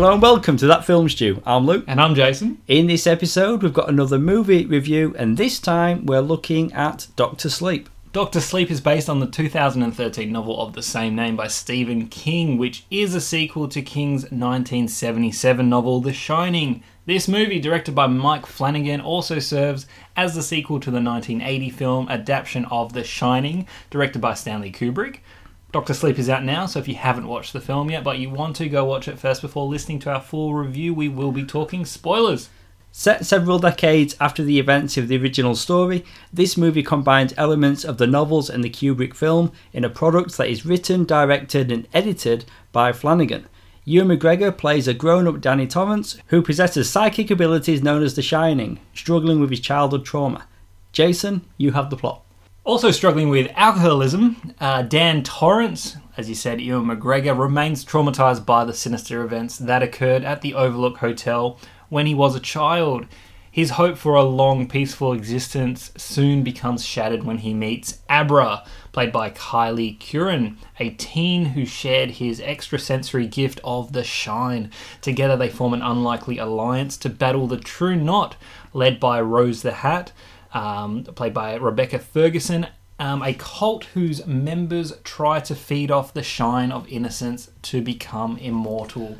[0.00, 1.42] Hello and welcome to That Film Stew.
[1.44, 1.84] I'm Luke.
[1.86, 2.62] And I'm Jason.
[2.66, 7.50] In this episode, we've got another movie review, and this time we're looking at Doctor
[7.50, 7.86] Sleep.
[8.14, 12.56] Doctor Sleep is based on the 2013 novel of the same name by Stephen King,
[12.56, 16.82] which is a sequel to King's 1977 novel The Shining.
[17.04, 19.86] This movie, directed by Mike Flanagan, also serves
[20.16, 25.18] as the sequel to the 1980 film adaptation of The Shining, directed by Stanley Kubrick.
[25.72, 28.28] Doctor Sleep is out now, so if you haven't watched the film yet, but you
[28.28, 30.92] want to, go watch it first before listening to our full review.
[30.92, 32.48] We will be talking spoilers.
[32.90, 37.98] Set several decades after the events of the original story, this movie combines elements of
[37.98, 42.46] the novels and the Kubrick film in a product that is written, directed, and edited
[42.72, 43.46] by Flanagan.
[43.84, 48.22] Ewan McGregor plays a grown up Danny Torrance who possesses psychic abilities known as The
[48.22, 50.48] Shining, struggling with his childhood trauma.
[50.90, 52.24] Jason, you have the plot.
[52.70, 58.64] Also struggling with alcoholism, uh, Dan Torrance, as you said, Ewan McGregor, remains traumatized by
[58.64, 63.06] the sinister events that occurred at the Overlook Hotel when he was a child.
[63.50, 69.10] His hope for a long, peaceful existence soon becomes shattered when he meets Abra, played
[69.10, 74.70] by Kyliegh Curran, a teen who shared his extrasensory gift of the shine.
[75.00, 78.36] Together, they form an unlikely alliance to battle the True Knot,
[78.72, 80.12] led by Rose the Hat,
[80.52, 82.66] um, played by Rebecca Ferguson,
[82.98, 88.36] um, a cult whose members try to feed off the shine of innocence to become
[88.38, 89.16] immortal.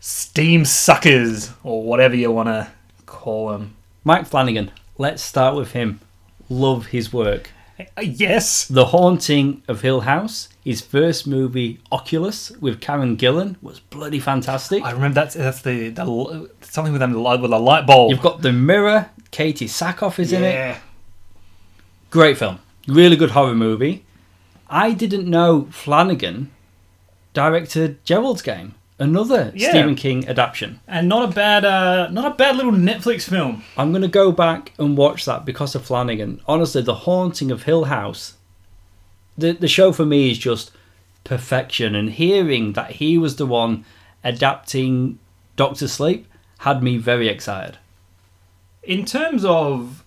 [0.00, 2.68] Steam suckers, or whatever you want to
[3.04, 3.76] call them.
[4.04, 6.00] Mike Flanagan, let's start with him.
[6.48, 7.50] Love his work.
[7.78, 8.66] Uh, yes.
[8.66, 14.82] The Haunting of Hill House, his first movie, Oculus, with Karen Gillan, was bloody fantastic.
[14.82, 18.10] I remember that's that's the, the something with, them, with a light bulb.
[18.10, 20.54] You've got The Mirror, Katee Sackhoff is in it.
[20.54, 20.78] yeah.
[22.10, 22.60] Great film.
[22.88, 24.04] Really good horror movie.
[24.70, 26.50] I didn't know Flanagan
[27.34, 29.70] directed Gerald's Game, another Yeah.
[29.70, 30.80] Stephen King adaptation.
[30.88, 33.62] And not a bad, uh, not a bad little Netflix film.
[33.76, 36.40] I'm going to go back and watch that because of Flanagan.
[36.46, 38.34] Honestly, The Haunting of Hill House,
[39.36, 40.70] the, the show for me is just
[41.24, 41.94] perfection.
[41.94, 43.84] And hearing that he was the one
[44.24, 45.18] adapting
[45.56, 46.26] Doctor Sleep
[46.60, 47.78] had me very excited.
[48.82, 50.04] in terms of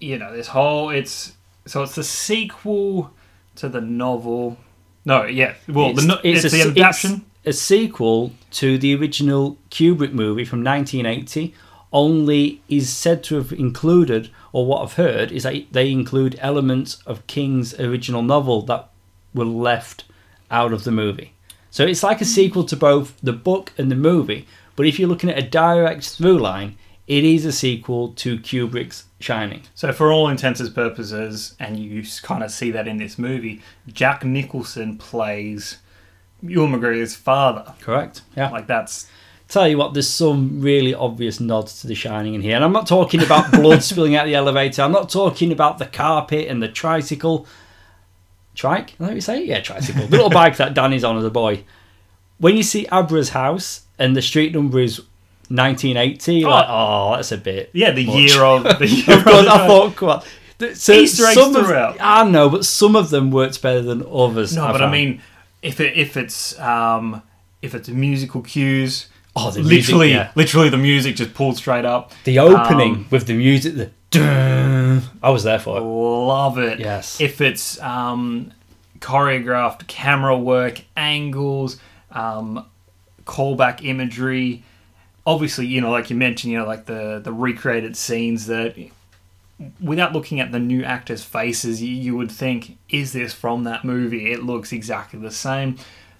[0.00, 1.32] you know this whole it's
[1.66, 3.10] so it's the sequel
[3.56, 4.56] to the novel
[5.04, 9.56] no yeah well the, no- it's, a, the adaptation it's a sequel to the original
[9.70, 11.54] Kubrick movie from 1980.
[11.90, 17.02] Only is said to have included, or what I've heard, is that they include elements
[17.06, 18.90] of King's original novel that
[19.32, 20.04] were left
[20.50, 21.32] out of the movie.
[21.70, 22.30] So it's like a hmm.
[22.30, 24.46] sequel to both the book and the movie.
[24.76, 26.76] But if you're looking at a direct through line,
[27.06, 29.62] it is a sequel to Kubrick's Shining.
[29.74, 33.60] so for all intents and purposes and you kind of see that in this movie
[33.88, 35.78] jack nicholson plays
[36.42, 38.22] Ewan McGregor's father Correct?
[38.36, 38.50] Yeah.
[38.50, 39.08] like that's
[39.48, 42.54] Tell you what, there's some really obvious nods to The Shining in here.
[42.54, 44.82] And I'm not talking about blood spilling out the elevator.
[44.82, 47.46] I'm not talking about the carpet and the tricycle.
[48.54, 48.90] Trike?
[48.92, 49.44] Is that what you say?
[49.46, 50.04] Yeah, tricycle.
[50.06, 51.64] The little bike that Danny's on as a boy.
[52.36, 54.98] When you see Abra's house and the street number is
[55.48, 56.52] 1980, you're Oh.
[56.52, 57.70] like, oh, that's a bit.
[57.72, 60.22] yeah the much." year of the year Of course, I thought, come on.
[60.74, 61.96] So Easter eggs some of- throughout.
[62.00, 64.54] I know, but some of them worked better than others.
[64.54, 65.22] no but I mean
[65.62, 67.22] if it if it's um
[67.62, 70.30] if it's musical cues oh, the music, literally yeah.
[70.34, 75.02] literally the music just pulled straight up the opening Um, with the music, the dun,
[75.22, 75.80] I was there for it.
[75.80, 76.78] love it.
[76.80, 77.20] Yes.
[77.20, 78.52] If it's um,
[79.00, 81.78] choreographed camera work, angles,
[82.10, 82.64] um,
[83.24, 84.64] callback imagery,
[85.26, 88.76] obviously, you know, like you mentioned, you know, like the the recreated scenes that,
[89.80, 93.84] without looking at the new actors' faces, you, you would think, is this from that
[93.84, 94.30] movie?
[94.30, 95.76] It looks exactly the same.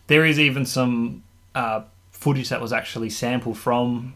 [0.08, 1.22] There is even some
[1.54, 4.14] uh, footage that was actually sampled from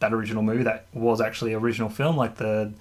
[0.00, 2.72] that original movie that was actually original film, like the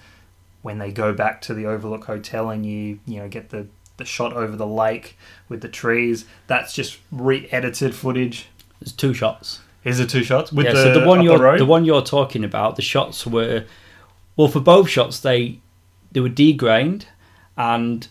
[0.61, 3.67] when they go back to the Overlook Hotel and you you know get the
[3.97, 5.17] the shot over the lake
[5.49, 6.25] with the trees.
[6.47, 8.47] That's just re-edited footage.
[8.79, 9.61] There's two shots.
[9.83, 11.59] Is it two shots with yeah, the, so the one you're road?
[11.59, 13.65] the one you're talking about, the shots were
[14.35, 15.59] well for both shots they
[16.11, 17.05] they were degrained
[17.57, 18.07] and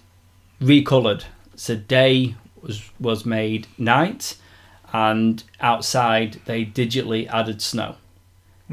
[0.61, 1.25] recolored.
[1.55, 4.37] So day was was made night,
[4.93, 7.97] and outside they digitally added snow.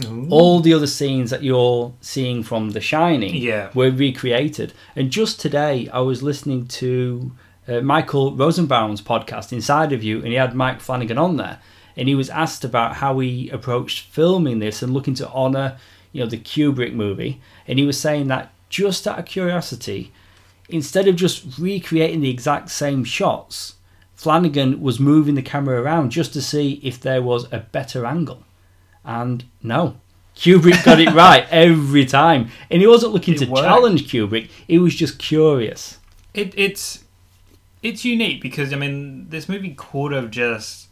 [0.04, 0.28] Ooh.
[0.32, 3.70] All the other scenes that you're seeing from The Shining Yeah.
[3.76, 4.74] were recreated.
[4.96, 7.32] And just today, I was listening to
[7.68, 11.60] uh, Michael Rosenbaum's podcast, Inside of You, and he had Mike Flanagan on there.
[11.96, 15.78] And he was asked about how he approached filming this and looking to honour,
[16.12, 17.40] you know, the Kubrick movie.
[17.68, 20.12] And he was saying that just out of curiosity,
[20.68, 23.76] instead of just recreating the exact same shots,
[24.16, 28.44] Flanagan was moving the camera around just to see if there was a better angle.
[29.06, 29.98] And no,
[30.36, 32.50] Kubrick got it right every time.
[32.72, 33.64] And he wasn't looking It to worked.
[33.68, 36.00] challenge Kubrick, he was just curious.
[36.34, 37.04] It, it's
[37.84, 40.88] it's unique because I mean this movie could have just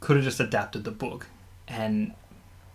[0.00, 1.28] could have just adapted the book
[1.68, 2.12] and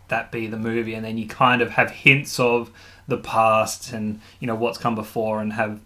[0.07, 2.69] that be the movie and then you kind of have hints of
[3.07, 5.79] the past and you know what's come before and have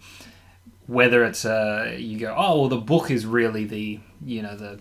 [0.88, 4.80] whether it's uh you go oh well the book is really the you know the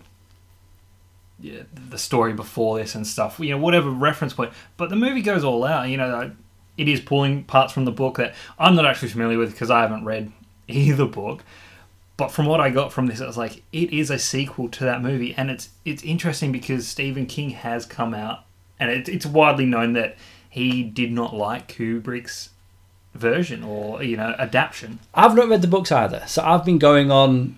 [1.41, 4.51] yeah, the story before this and stuff you know whatever reference point.
[4.75, 6.31] But the movie goes all out you know
[6.79, 9.81] it is pulling parts from the book that I'm not actually familiar with because I
[9.81, 10.31] haven't read
[10.67, 11.43] either book.
[12.15, 14.83] But from what I got from this, it was like it is a sequel to
[14.83, 18.43] that movie, and it's it's interesting because Stephen King has come out,
[18.77, 20.17] and it, it's widely known that
[20.49, 22.49] he did not like Kubrick's
[23.13, 24.99] version or you know adaptation.
[25.13, 27.57] I've not read the books either, so I've been going on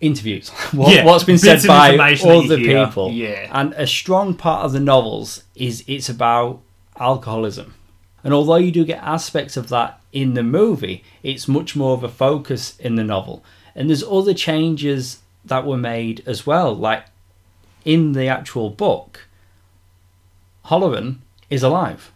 [0.00, 0.48] interviews.
[0.72, 3.10] what, Yeah, what's been said by information that you other hear, people.
[3.12, 3.48] yeah.
[3.52, 6.60] And a strong part of the novels is it's about
[6.98, 7.74] alcoholism.
[8.22, 12.02] And although you do get aspects of that in the movie, it's much more of
[12.02, 13.44] a focus in the novel.
[13.74, 16.74] And there's other changes that were made as well.
[16.74, 17.04] Like
[17.84, 19.28] in the actual book,
[20.66, 21.18] Hallorann
[21.50, 22.12] is alive.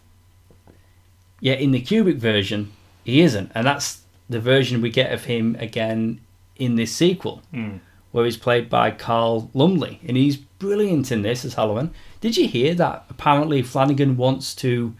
[1.39, 2.71] Yet in the Kubrick version,
[3.03, 3.51] he isn't.
[3.55, 6.19] And that's the version we get of him again
[6.55, 7.79] in this sequel, Mm.
[8.11, 9.99] where he's played by Carl Lumbly.
[10.07, 11.89] And he's brilliant in this as Hallorann.
[12.19, 14.93] Did you hear that apparently Flanagan wants to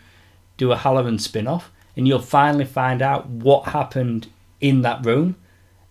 [0.57, 1.69] do a Hallorann spin off?
[1.95, 4.27] And you'll finally find out what happened
[4.59, 5.35] in that room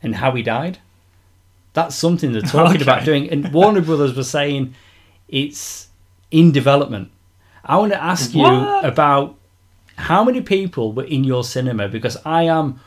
[0.03, 0.79] and how he died.
[1.73, 2.83] That's something they're talking Okay.
[2.83, 3.31] about doing.
[3.31, 4.75] And Warner Brothers was saying
[5.29, 5.89] it's
[6.33, 7.11] in development.
[7.65, 9.37] I want to ask you about
[9.97, 12.81] how many people were in your cinema because I am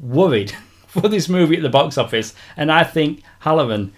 [0.00, 0.52] worried
[0.86, 3.92] for this movie at the box office, and I think Hallorann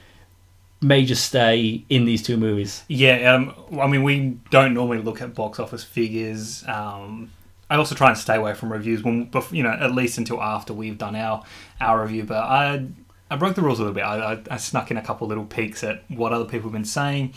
[0.80, 2.82] may just stay in these two movies.
[2.88, 6.64] Yeah, um, I mean we don't normally look at box office figures.
[6.66, 7.30] Um,
[7.70, 10.72] I also try and stay away from reviews when you know at least until after
[10.74, 11.42] we've done our
[11.80, 12.24] our review.
[12.24, 12.86] But I
[13.30, 14.04] I broke the rules a little bit.
[14.04, 16.84] I, I, I snuck in a couple little peeks at what other people have been
[16.84, 17.32] saying.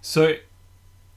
[0.00, 0.36] So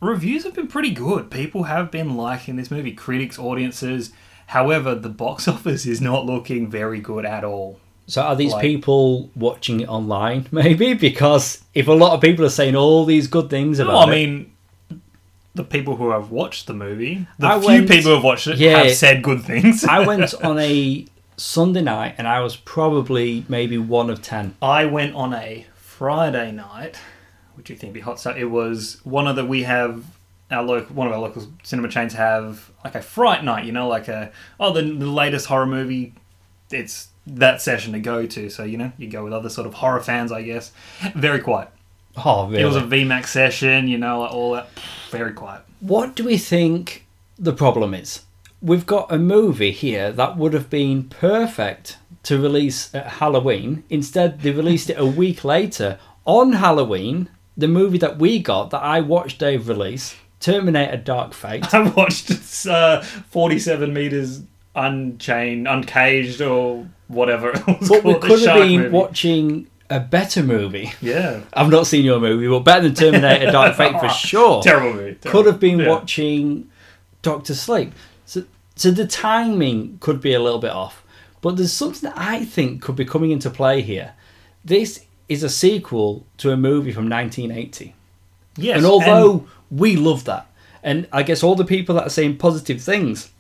[0.01, 1.29] reviews have been pretty good.
[1.31, 4.11] People have been liking this movie, critics, audiences.
[4.47, 7.79] However, the box office is not looking very good at all.
[8.07, 10.47] So are these Like- people watching it online?
[10.51, 13.97] Maybe because if a lot of people are saying all these good things about No,
[13.99, 14.51] I it, mean,
[15.53, 18.47] the people who have watched the movie, the I few went- people who have watched
[18.47, 18.83] it, Yeah.
[18.83, 19.83] have said good things.
[19.83, 21.05] I went on a
[21.37, 24.55] Sunday night and I was probably maybe one of ten.
[24.61, 26.97] I went on a Friday night,
[27.59, 28.19] which you think be hot.
[28.19, 30.05] So it was one of the we have
[30.49, 33.65] our local one of our local cinema chains have like a fright night.
[33.65, 36.13] You know, like a oh the, the latest horror movie.
[36.71, 38.49] It's that session to go to.
[38.49, 40.71] So you know you go with other sort of horror fans, I guess.
[41.13, 41.69] Very quiet.
[42.15, 42.63] Oh, really?
[42.63, 43.89] It was a VMAX session.
[43.89, 44.69] You know, like all that.
[45.11, 45.61] Very quiet.
[45.81, 47.05] What do we think
[47.37, 48.21] the problem is?
[48.61, 53.83] We've got a movie here that would have been perfect to release at Halloween.
[53.89, 57.29] Instead, they released it a week later on Halloween.
[57.59, 61.73] The movie that we got, that I watched Dave release, Terminator Dark Fate.
[61.73, 62.31] I watched
[62.67, 64.41] uh, 47 meters
[64.75, 68.23] unchained, uncaged, or whatever it was But we called.
[68.23, 68.89] the could have been movie.
[68.89, 70.91] watching a better movie.
[71.01, 71.41] Yeah.
[71.53, 74.61] I've not seen your movie, but better than Terminator Dark Fate for sure.
[74.63, 75.15] Terrible movie.
[75.15, 75.89] could have been Yeah.
[75.89, 76.69] watching
[77.21, 77.91] Doctor Sleep.
[78.25, 78.43] So,
[78.75, 81.03] so the timing could be a little bit off.
[81.41, 84.13] But there's something that I think could be coming into play here.
[84.63, 87.95] This is a sequel to a movie from 1980.
[88.57, 90.47] Yes, and although we love that,
[90.83, 93.31] and I guess all the people that are saying positive things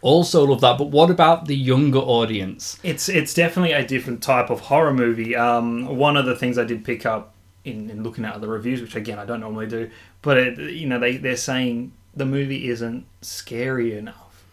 [0.00, 2.78] also love that, but what about the younger audience?
[2.82, 5.36] it's it's definitely a different type of horror movie.
[5.36, 8.80] Um, one of the things I did pick up in, in looking at other reviews,
[8.80, 9.90] which again I don't normally do,
[10.22, 14.44] but it, you know they they're saying the movie isn't scary enough,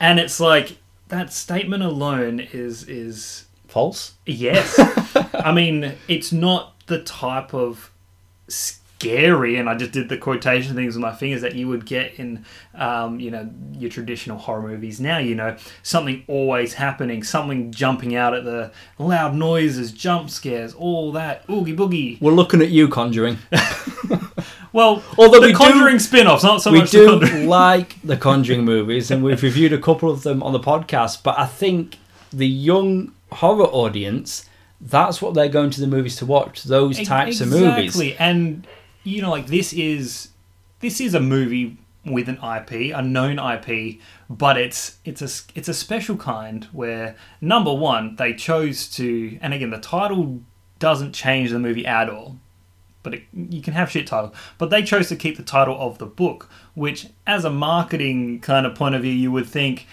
[0.00, 3.45] and it's like that statement alone is is
[3.76, 4.14] False?
[4.24, 4.74] Yes.
[5.34, 7.92] I mean, it's not the type of
[8.48, 12.14] scary, and I just did the quotation things with my fingers that you would get
[12.18, 15.18] in, um, you know, your traditional horror movies now.
[15.18, 21.12] You know, something always happening, something jumping out at the loud noises, jump scares, all
[21.12, 22.18] that, oogie boogie.
[22.18, 23.36] We're looking at you, Conjuring.
[24.72, 27.48] Well, Although the we do- Conjuring spin-offs, not so we much the do Conjuring.
[27.60, 31.22] like the Conjuring movies, and we've reviewed a couple of them on the podcast.
[31.22, 31.96] But I think
[32.30, 34.48] the young horror audience,
[34.80, 36.64] that's what they're going to the movies to watch.
[36.64, 37.96] Those types of movies.
[37.96, 38.66] Exactly, and
[39.04, 40.30] you know, like this is
[40.80, 45.68] this is a movie with an IP, a known IP, but it's it's a it's
[45.68, 50.40] a special kind where number one they chose to, and again the title
[50.78, 52.36] doesn't change the movie at all.
[53.02, 55.98] But it, you can have shit title, But they chose to keep the title of
[55.98, 59.86] the book, which, as a marketing kind of point of view, you would think,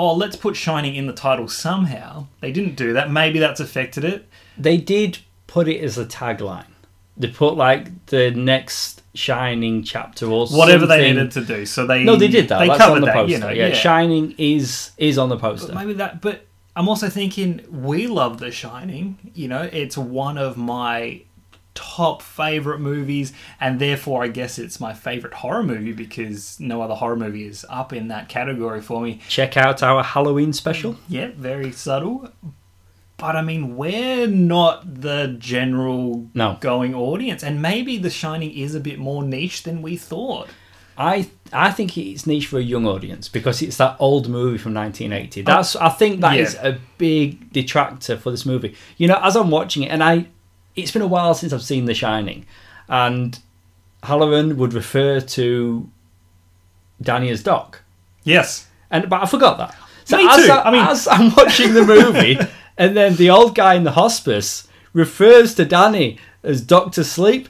[0.00, 2.26] oh, let's put Shining in the title somehow.
[2.40, 3.10] They didn't do that.
[3.10, 4.26] Maybe that's affected it.
[4.56, 6.64] They did put it as a tagline.
[7.18, 11.66] They put like the next Shining chapter or Whatever they needed to do.
[11.66, 12.60] So they No, they did that.
[12.60, 13.32] They That's covered on the that, poster.
[13.32, 13.50] you know.
[13.50, 13.68] yeah.
[13.68, 13.74] yeah.
[13.74, 15.66] Shining is is on the poster.
[15.66, 16.22] But maybe that.
[16.22, 19.18] But I'm also thinking we love The Shining.
[19.34, 21.22] You know, it's one of my
[21.80, 26.94] top favorite movies, and therefore I guess it's my favorite horror movie because no other
[26.94, 29.20] horror movie is up in that category for me.
[29.28, 30.96] Check out our Halloween special.
[31.08, 32.30] Yeah, very subtle.
[33.16, 36.56] But I mean, we're not the general No.
[36.60, 40.48] going audience, and maybe The Shining is a bit more niche than we thought.
[40.98, 44.74] I I think it's niche for a young audience because it's that old movie from
[44.74, 45.40] 1980.
[45.42, 46.42] Oh, That's I think that yeah.
[46.42, 48.74] is a big detractor for this movie.
[48.98, 50.26] You know, as I'm watching it, and I,
[50.82, 52.46] it's been a while since I've seen The Shining,
[52.88, 53.38] and
[54.02, 55.88] Hallorann would refer to
[57.00, 57.82] Danny as Doc,
[58.24, 58.66] Yes.
[58.90, 59.74] and but I forgot that.
[60.04, 60.52] So Me as too.
[60.52, 62.38] I, I mean- as I'm watching the movie,
[62.78, 67.48] and then the old guy in the hospice refers to Danny as Doctor Sleep.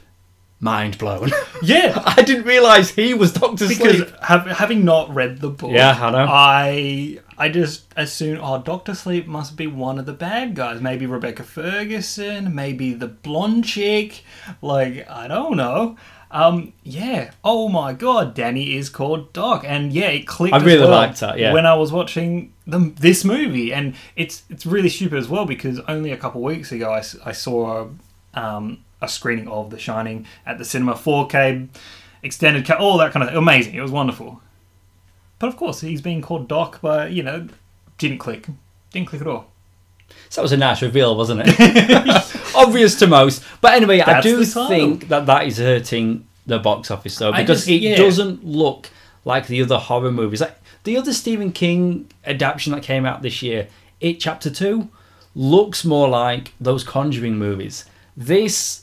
[0.63, 1.31] Mind blown.
[1.63, 2.01] Yeah.
[2.05, 4.19] I didn't realise he was Doctor because Sleep.
[4.21, 6.25] have, having not read the book, Yeah, I know.
[6.27, 10.81] I I just assume oh, Doctor Sleep must be one of the bad guys.
[10.81, 14.23] Maybe Rebecca Ferguson, maybe the blonde chick.
[14.61, 15.97] Like I don't know.
[16.31, 17.31] Um, yeah.
[17.43, 20.53] Oh my God, Danny is called Doc, and yeah, it clicked.
[20.53, 21.51] I as really well liked that, yeah.
[21.53, 25.79] when I was watching the, this movie, and it's it's really stupid as well because
[25.87, 27.89] only a couple weeks ago I, s- I saw
[28.33, 31.67] um, a screening of The Shining at the cinema, 4K,
[32.23, 33.37] extended cut, all that kind of thing.
[33.37, 33.75] Amazing.
[33.75, 34.41] It was wonderful.
[35.39, 37.47] But of course, he's being called Doc, but you know,
[37.97, 38.47] didn't click.
[38.91, 39.47] Didn't click at all.
[40.29, 42.51] So that was a nice reveal, wasn't it?
[42.55, 43.43] Obvious to most.
[43.59, 47.69] But anyway, I do think that that is hurting the box office though, because just-
[47.69, 47.95] it yeah.
[47.95, 48.89] doesn't look
[49.25, 50.41] like the other horror movies.
[50.41, 53.67] Like the other Stephen King adaptation that came out this year,
[53.99, 54.89] It Chapter Two,
[55.35, 57.85] looks more like those Conjuring movies.
[58.15, 58.80] This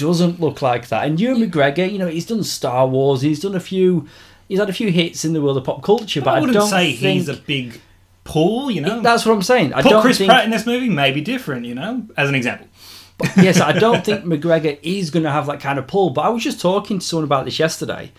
[0.00, 1.06] doesn't look like that.
[1.06, 4.08] And Ewan McGregor, you know, he's done Star Wars, he's done a few,
[4.48, 6.58] he's had a few hits in the world of pop culture, but I I, wouldn't
[6.58, 7.80] don't say think he's a big
[8.24, 9.00] pull, you know.
[9.00, 9.72] that's what I'm saying.
[9.72, 12.28] I Put don't think Chris think Pratt in this movie, maybe different, you know, as
[12.28, 12.66] an example.
[13.18, 16.10] But, yes, I don't think McGregor is going to have that kind of pull.
[16.10, 18.12] But I was just talking to someone about this yesterday.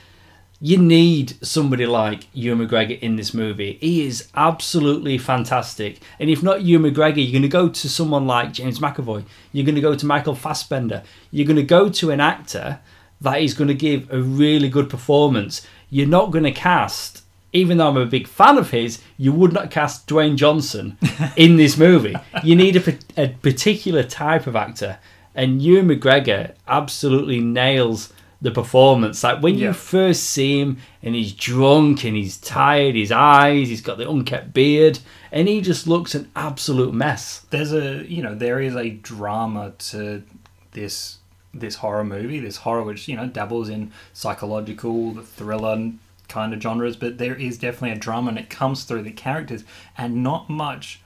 [0.64, 3.80] You need somebody like Ewan McGregor in this movie.
[3.82, 6.00] He is absolutely fantastic.
[6.20, 9.24] And if not Ewan McGregor, you're going to go to someone like James McAvoy.
[9.52, 11.02] You're going to go to Michael Fassbender.
[11.32, 12.80] You're going to go to an actor
[13.22, 15.66] that is going to give a really good performance.
[15.90, 19.54] You're not going to cast, even though I'm a big fan of his, you would
[19.54, 20.98] not cast Dwayne Johnson
[21.38, 22.16] in this movie.
[22.44, 25.00] You need a, a particular type of actor.
[25.34, 28.12] And Ewan McGregor absolutely nails
[28.42, 29.24] the performance.
[29.24, 29.68] Like when Yeah.
[29.68, 34.10] you first see him and he's drunk and he's tired, his eyes, he's got the
[34.10, 35.00] unkept beard,
[35.32, 37.46] and he just looks an absolute mess.
[37.52, 40.24] there's a you know there is a drama to
[40.72, 41.18] this
[41.54, 45.92] this horror movie this horror which you know dabbles in psychological the thriller
[46.30, 49.66] kind of genres but there is definitely a drama and it comes through the characters
[49.98, 51.02] and not much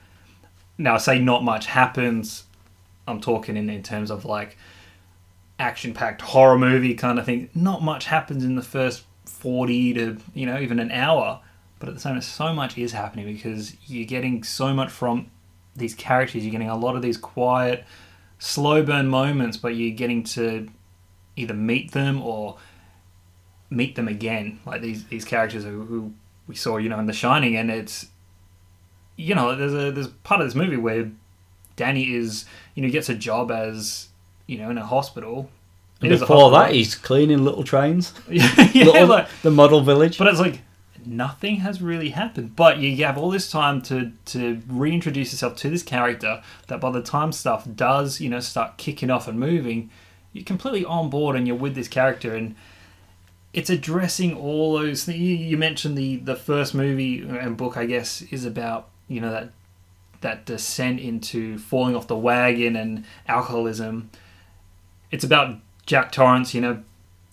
[0.78, 2.44] now i say not much happens
[3.08, 4.56] i'm talking in, in terms of like
[5.58, 7.48] action packed horror movie kind of thing.
[7.54, 11.40] Not much happens in the first 40 to you know even an hour
[11.78, 15.30] but at the same time so much is happening because you're getting so much from
[15.74, 16.42] these characters.
[16.42, 17.84] You're getting a lot of these quiet
[18.38, 20.68] slow burn moments but you're getting to
[21.36, 22.56] either meet them or
[23.70, 24.60] meet them again.
[24.64, 26.12] Like these these characters who, who
[26.46, 28.06] we saw you know in the shining and it's
[29.16, 31.10] you know there's a there's part of this movie where
[31.74, 32.44] danny is
[32.74, 34.08] you know gets a job as
[34.46, 35.50] you know in a hospital
[36.00, 38.12] And It is a before that, he's cleaning little trains.
[38.30, 40.18] yeah, little, like, the model village.
[40.18, 40.60] but it's like
[41.04, 42.56] nothing has really happened.
[42.56, 46.42] But you have all this time to to reintroduce yourself to this character.
[46.68, 49.90] That by the time stuff does, you know, start kicking off and moving,
[50.32, 52.54] you're completely on board and you're with this character and.
[53.52, 55.04] It's addressing all those.
[55.04, 55.18] Things.
[55.18, 59.30] You you mentioned the the first movie and book, I guess, is about you know
[59.30, 59.50] that
[60.20, 64.10] that descent into falling off the wagon and alcoholism.
[65.10, 66.82] It's about Jack Torrance, you know,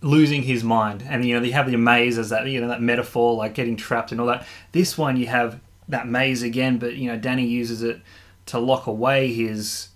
[0.01, 1.03] losing his mind.
[1.07, 3.75] And you know you have the maze as that you know that metaphor like getting
[3.75, 4.45] trapped and all that.
[4.71, 7.99] This one you have that maze again but you know danny uses it
[8.45, 9.89] to lock away his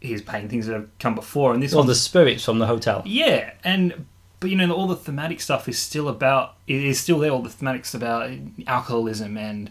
[0.00, 1.52] his pain things that have come before.
[1.52, 3.02] And this Well, the spirits from the hotel.
[3.04, 4.06] yeah and
[4.38, 7.42] but you know all the thematic stuff is still about it is still there all
[7.42, 8.30] the thematics about
[8.66, 9.70] alcoholism and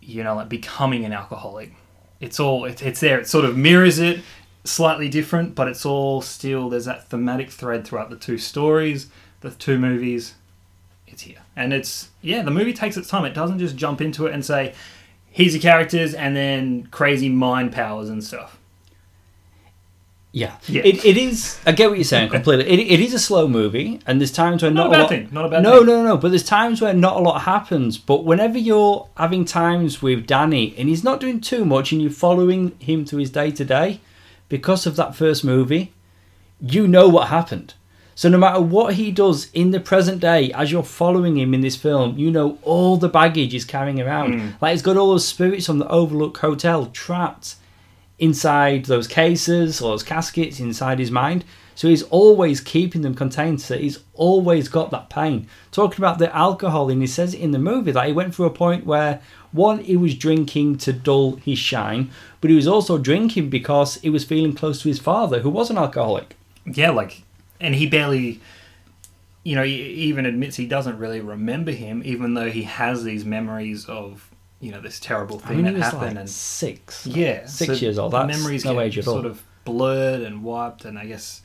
[0.00, 1.74] you know like becoming an alcoholic.
[2.18, 3.20] It's all it's, it's there.
[3.20, 4.20] It sort of mirrors it
[4.64, 9.08] slightly different, but it's all still there's that thematic thread throughout the two stories,
[9.40, 10.34] the two movies.
[11.06, 12.42] It's here, and it's yeah.
[12.42, 13.24] The movie takes its time.
[13.24, 14.74] It doesn't just jump into it and say,
[15.30, 18.58] "Here's your characters," and then crazy mind powers and stuff.
[20.32, 20.82] Yeah, Yeah.
[20.84, 21.58] It, it is.
[21.66, 22.64] I get what you're saying completely.
[22.68, 25.08] It, it is a slow movie, and there's times where Not not, a bad lot,
[25.08, 25.86] thing, not a bad no, thing.
[25.86, 26.16] no, no.
[26.16, 27.98] But there's times where not a lot happens.
[27.98, 32.12] But whenever you're having times with Danny, and he's not doing too much, and you're
[32.12, 33.98] following him through his day to day,
[34.50, 35.94] because of that first movie,
[36.60, 37.72] you know what happened.
[38.14, 41.62] So no matter what he does in the present day, as you're following him in
[41.62, 44.34] this film, you know all the baggage he's carrying around.
[44.34, 44.60] Mm.
[44.60, 47.54] Like he's got all those spirits from the Overlook Hotel trapped
[48.18, 51.46] inside those cases or those caskets inside his mind.
[51.80, 53.62] So he's always keeping them contained.
[53.62, 55.46] So he's always got that pain.
[55.72, 58.50] Talking about the alcohol, and he says in the movie that he went through a
[58.50, 62.10] point where one, he was drinking to dull his shine,
[62.42, 65.70] but he was also drinking because he was feeling close to his father, who was
[65.70, 66.36] an alcoholic.
[66.66, 67.22] Yeah, like,
[67.62, 68.42] and he barely,
[69.42, 73.24] you know, he even admits he doesn't really remember him, even though he has these
[73.24, 74.28] memories of,
[74.60, 76.02] you know, this terrible I thing mean, he that happened.
[76.02, 77.06] like and six.
[77.06, 78.12] yeah, six so years old.
[78.12, 79.14] the That's memories no get age at all.
[79.14, 81.40] sort of blurred and wiped, and I guess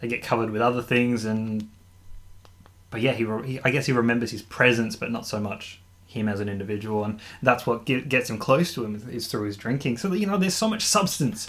[0.00, 1.24] they get covered with other things.
[1.24, 1.68] And
[2.90, 5.80] but yeah, he, he I guess he remembers his presence, but not so much
[6.16, 9.44] him as an individual, and that's what get, gets him close to him is through
[9.44, 9.98] his drinking.
[9.98, 11.48] So you know, there's so much substance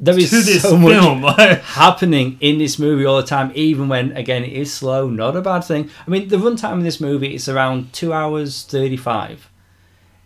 [0.00, 1.22] There is this so much film.
[1.62, 5.42] happening in this movie all the time, even when again it is slow, not a
[5.42, 5.90] bad thing.
[6.06, 9.50] I mean, the runtime of this movie is around two hours thirty-five.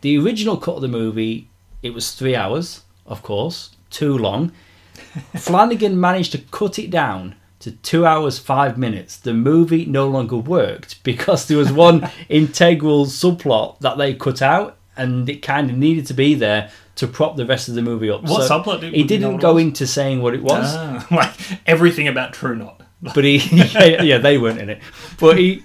[0.03, 1.49] The original cut of the movie,
[1.83, 4.53] it was three hours, of course, too long.
[5.37, 9.17] Flanagan managed to cut it down to two hours five minutes.
[9.17, 14.77] The movie no longer worked because there was one integral subplot that they cut out,
[14.97, 18.11] and it kind of needed to be there to prop the rest of the movie
[18.11, 18.23] up.
[18.25, 20.65] What So subplot did- He would you know didn't go into saying what it was.
[20.77, 21.33] Ah, like
[21.67, 22.83] everything about True Knot.
[23.15, 24.83] But he, yeah, yeah, they weren't in it.
[25.19, 25.65] But he,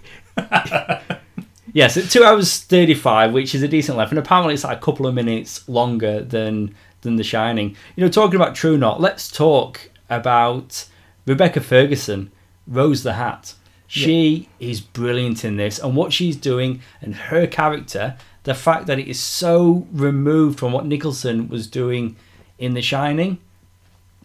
[1.73, 4.81] yes, at two hours thirty-five, which is a decent length, and apparently it's like a
[4.81, 7.75] couple of minutes longer than than The Shining.
[7.95, 10.85] You know, talking about True Knot, let's talk about
[11.25, 12.31] Rebecca Ferguson,
[12.67, 13.53] Rose the Hat.
[13.87, 18.99] She is brilliant in this, and what she's doing, and her character, the fact that
[18.99, 22.15] it is so removed from what Nicholson was doing
[22.57, 23.37] in The Shining,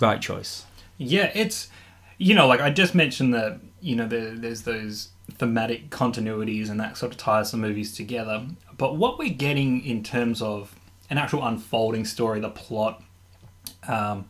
[0.00, 0.64] right choice.
[0.96, 1.68] Yeah, it's
[2.18, 6.78] you know, like I just mentioned that you know there, there's those thematic continuities and
[6.80, 8.46] that sort of ties the movies together.
[8.76, 10.74] But what we're getting in terms of
[11.08, 13.02] an actual unfolding story, the plot,
[13.88, 14.26] um,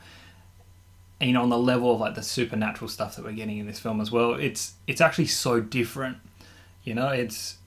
[1.21, 3.67] and, you know, on the level of like the supernatural stuff that we're getting in
[3.67, 6.17] this film as well, it's it's actually so different.
[6.85, 7.59] You know, it's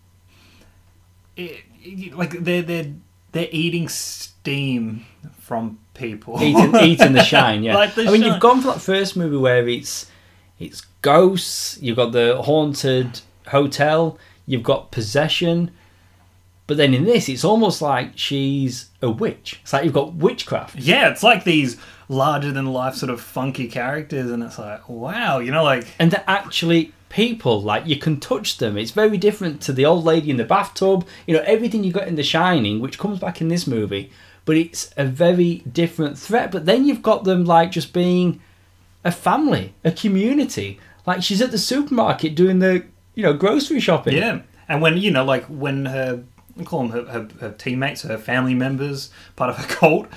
[1.36, 2.94] it, it- like they're they're
[3.32, 5.06] they're eating steam
[5.40, 6.42] from people.
[6.42, 7.64] eating, eating the shine.
[7.64, 10.10] Yeah, Like the I mean, you've gone for that first movie where it's
[10.60, 11.78] it's ghosts.
[11.82, 14.18] You've got the haunted hotel.
[14.46, 15.72] You've got possession.
[16.66, 19.60] But then in this, it's almost like she's a witch.
[19.64, 20.76] It's like you've got witchcraft.
[20.78, 21.78] Yeah, it's like these
[22.14, 26.12] larger than life sort of funky characters, and it's like, wow, you know, like And
[26.12, 27.62] they're actually people.
[27.62, 28.78] Like you can touch them.
[28.78, 31.08] It's very different to the old lady in the bathtub.
[31.28, 34.12] You know, everything you got in The Shining, which comes back in this movie.
[34.46, 36.52] But it's a very different threat.
[36.52, 38.42] But then you've got them like just being
[39.06, 40.80] a family, a community.
[41.06, 42.84] Like she's at the supermarket doing the,
[43.16, 44.18] you know, grocery shopping.
[44.18, 44.42] yeah.
[44.68, 46.24] And when you know, like when her,
[46.60, 50.08] I call them her, her, her teammates, her family members, part of her cult,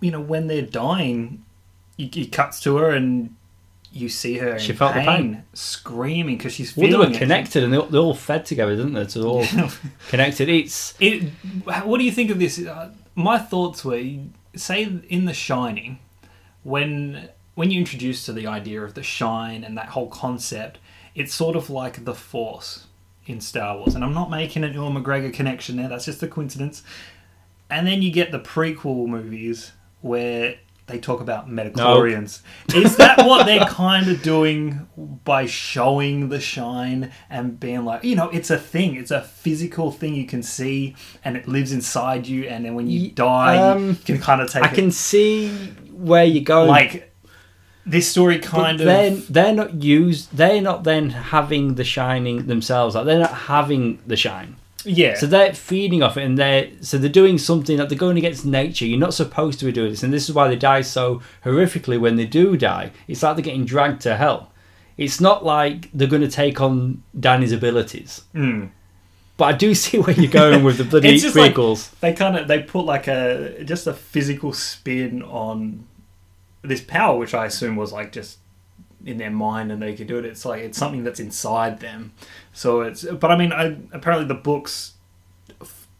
[0.00, 1.44] you know, when they're dying,
[1.96, 3.34] you, it cuts to her and
[3.90, 5.42] you see her She felt the pain, pain.
[5.54, 7.18] screaming because she's Well, they were it.
[7.18, 9.06] connected and they, they all fed together, didn't they?
[9.08, 9.46] So all
[10.08, 10.48] connected.
[10.48, 11.30] It's It,
[11.64, 12.58] what do you think of this?
[12.64, 14.02] Uh, my thoughts were,
[14.54, 15.98] say in The Shining,
[16.62, 20.78] when when you introduce to the idea of the shine and that whole concept,
[21.16, 22.86] it's sort of like the Force
[23.26, 23.96] in Star Wars.
[23.96, 25.88] And I'm not making an Ewan McGregor connection there.
[25.88, 26.84] That's just a coincidence.
[27.68, 30.56] And then you get the prequel movies where
[30.86, 32.40] they talk about midi-chlorians.
[32.74, 38.16] Is that what they're kind of doing by showing the shine and being like, you
[38.16, 38.96] know, it's a thing.
[38.96, 42.44] It's a physical thing you can see and it lives inside you.
[42.44, 44.74] And then when you die, um, you can kind of take I it.
[44.74, 45.50] can see
[45.92, 46.68] where you're going.
[46.68, 47.12] Like,
[47.84, 49.32] this story But kind then of.
[49.32, 50.36] they're not used.
[50.36, 52.94] They're not then having the shining themselves.
[52.94, 54.56] Like they're not having the shine.
[54.84, 55.16] Yeah.
[55.16, 58.44] So they're feeding off it, and they're so they're doing something that they're going against
[58.44, 58.86] nature.
[58.86, 61.98] You're not supposed to be doing this, and this is why they die so horrifically
[62.00, 62.92] when they do die.
[63.08, 64.52] It's like they're getting dragged to hell.
[64.96, 68.22] It's not like they're going to take on Danny's abilities.
[68.34, 68.70] Mm.
[69.36, 71.54] But I do see where you're going with the bloody It's just like-
[72.00, 75.86] they kind of they put like a just a physical spin on
[76.62, 78.38] this power, which I assume was like just
[79.04, 80.24] in their mind and they could do it.
[80.24, 82.12] It's like it's something that's inside them.
[82.52, 84.94] So it's, but I mean, I, apparently the books,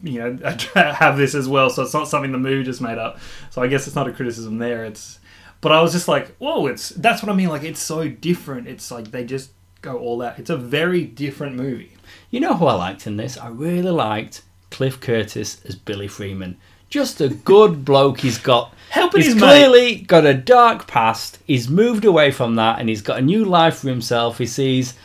[0.01, 0.37] you know,
[0.75, 1.69] have this as well.
[1.69, 3.19] So it's not something the movie just made up.
[3.49, 4.83] So I guess it's not a criticism there.
[4.85, 5.19] It's,
[5.61, 7.49] but I was just like, whoa, it's that's what I mean.
[7.49, 8.67] Like it's so different.
[8.67, 10.39] It's like they just go all out.
[10.39, 11.97] It's a very different movie.
[12.29, 13.37] You know who I liked in this?
[13.37, 16.57] I really liked Cliff Curtis as Billy Freeman.
[16.89, 18.19] Just a good bloke.
[18.21, 19.41] He's got Helping he's his mate.
[19.41, 21.37] clearly got a dark past.
[21.45, 24.39] He's moved away from that, and he's got a new life for himself.
[24.39, 24.95] He sees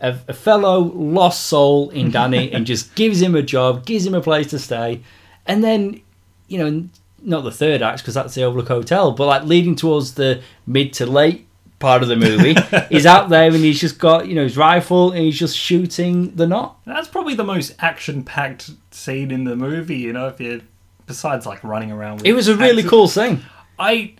[0.00, 4.14] a, a fellow lost soul in Danny, and just gives him a job, gives him
[4.14, 5.02] a place to stay,
[5.46, 6.00] and then
[6.48, 6.88] you know,
[7.22, 10.92] not the third act because that's the Overlook Hotel, but like leading towards the mid
[10.94, 11.46] to late
[11.78, 12.56] part of the movie,
[12.88, 16.34] he's out there and he's just got you know his rifle and he's just shooting
[16.34, 16.78] the knot.
[16.84, 19.98] That's probably the most action-packed scene in the movie.
[19.98, 20.62] You know, if you
[21.08, 22.18] besides like running around.
[22.18, 22.90] With It was a really axes.
[22.90, 23.40] cool thing.
[23.78, 24.14] I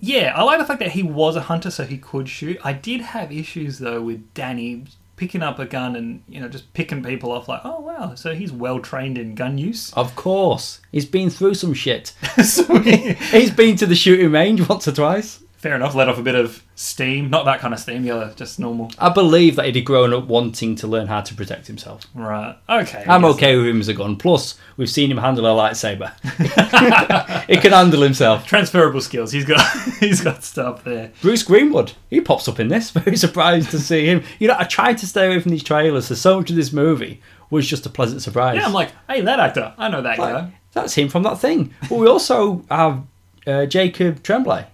[0.00, 2.58] yeah, I like the fact that he was a hunter, so he could shoot.
[2.64, 4.84] I did have issues though with Danny
[5.16, 7.48] picking up a gun and you know just picking people off.
[7.48, 9.92] Like, oh wow, so he's well trained in gun use.
[9.92, 12.14] Of course, he's been through some shit.
[12.44, 15.42] so He's been to the shooting range once or twice.
[15.60, 15.94] Fair enough.
[15.94, 18.90] Let off a bit of steam, not that kind of steam, yeah, just normal.
[18.98, 22.02] I believe that he'd have grown up wanting to learn how to protect himself.
[22.14, 22.56] Right.
[22.68, 23.04] Okay.
[23.06, 24.16] I'm okay with him as a gun.
[24.16, 26.12] Plus, we've seen him handle a lightsaber.
[27.46, 28.46] he can handle himself.
[28.46, 29.32] Transferable skills.
[29.32, 29.60] He's got
[30.00, 31.12] he's got stuff there.
[31.20, 32.90] Bruce Greenwood, he pops up in this.
[32.92, 34.22] Very surprised to see him.
[34.38, 36.72] You know, I tried to stay away from these trailers, so so much of this
[36.72, 37.20] movie
[37.50, 38.56] was just a pleasant surprise.
[38.56, 40.52] Yeah, I'm like, hey, that actor, I know that Like, guy.
[40.72, 41.74] that's him from that thing.
[41.88, 43.02] But we also have
[43.46, 44.66] uh, Jacob Tremblay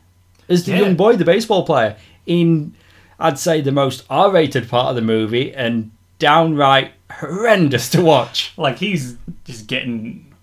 [0.48, 0.80] as the Yeah.
[0.80, 2.74] young boy, the baseball player, in
[3.18, 8.52] I'd say the most R-rated part of the movie and downright horrendous to watch.
[8.58, 10.34] Like he's just getting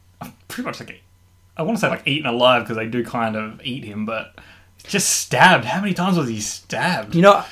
[0.48, 1.02] pretty much like
[1.56, 4.34] I want to say like eaten alive because they do kind of eat him, but
[4.88, 5.66] just stabbed.
[5.66, 7.14] How many times was he stabbed?
[7.14, 7.44] You know,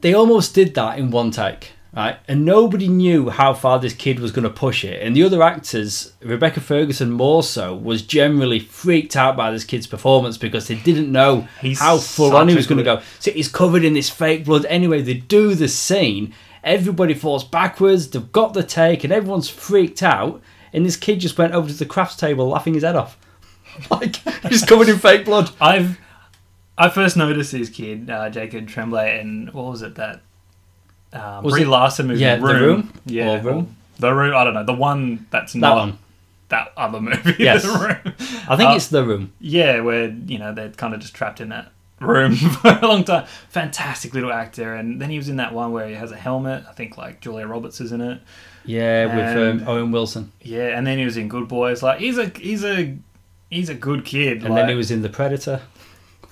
[0.00, 2.18] they almost did that in one take, right?
[2.28, 5.02] And nobody knew how far this kid was going to push it.
[5.02, 9.86] And the other actors, Rebecca Ferguson more so, was generally freaked out by this kid's
[9.86, 13.02] performance because they didn't know He's how full on he was going to go.
[13.18, 14.64] So he's covered in this fake blood.
[14.66, 16.34] Anyway, they do the scene.
[16.62, 18.08] Everybody falls backwards.
[18.10, 20.42] They've got the take, and everyone's freaked out.
[20.72, 23.18] And this kid just went over to the crafts table, laughing his head off,
[23.90, 24.16] like
[24.48, 25.50] he's covered in fake blood.
[25.60, 25.98] I've
[26.78, 30.22] I first noticed this kid, uh, Jacob Tremblay, and what was it that
[31.12, 32.20] um, Was Brie it- Larson movie?
[32.20, 32.60] yeah, The Room.
[32.62, 32.92] Room?
[33.06, 33.76] Yeah, Or Room?
[33.98, 34.34] The room.
[34.34, 35.98] I don't know the one that's That not one.
[36.48, 37.34] that other movie.
[37.38, 37.62] Yes.
[37.64, 38.14] The room.
[38.48, 39.32] I think Uh, it's the room.
[39.40, 41.70] Yeah, where you know they're kind of just trapped in that
[42.00, 43.26] room for a long time.
[43.50, 46.64] Fantastic little actor, and then he was in that one where he has a helmet.
[46.68, 48.20] I think like Julia Roberts is in it.
[48.64, 50.32] Yeah, with um, Owen Wilson.
[50.40, 51.82] Yeah, and then he was in Good Boys.
[51.82, 52.96] Like he's a he's a
[53.50, 54.44] he's a good kid.
[54.44, 55.60] And then he was in The Predator.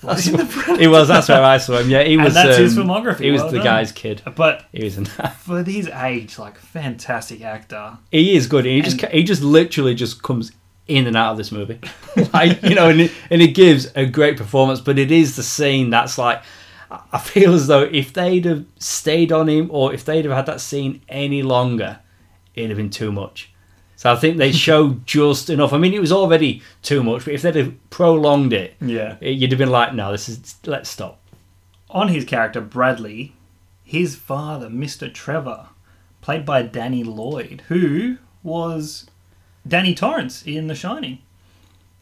[0.03, 1.07] Was in the He was.
[1.07, 1.89] That's where I saw him.
[1.89, 2.33] Yeah, he And was.
[2.33, 3.65] that's his um, filmography, He was well the done.
[3.65, 4.21] guy's kid.
[4.35, 5.35] But He was in that.
[5.37, 7.97] for his age, like fantastic actor.
[8.11, 8.65] He is good.
[8.65, 10.51] He just he just literally just comes
[10.87, 11.79] in and out of this movie,
[12.33, 14.79] like you know, and it, and it gives a great performance.
[14.81, 16.41] But it is the scene that's like.
[17.11, 20.47] I feel as though if they'd have stayed on him, or if they'd have had
[20.47, 21.99] that scene any longer,
[22.55, 23.48] it'd have been too much.
[23.99, 25.73] So I think they showed just enough.
[25.73, 29.17] I mean, it was already too much, but if they'd have prolonged it, Yeah.
[29.19, 31.19] it- you'd have been like, "No, this is let's stop."
[31.89, 33.33] On his character Bradley,
[33.83, 35.13] his father, Mr.
[35.13, 35.65] Trevor,
[36.21, 39.05] played by Danny Lloyd, who was
[39.67, 41.17] Danny Torrance in The Shining.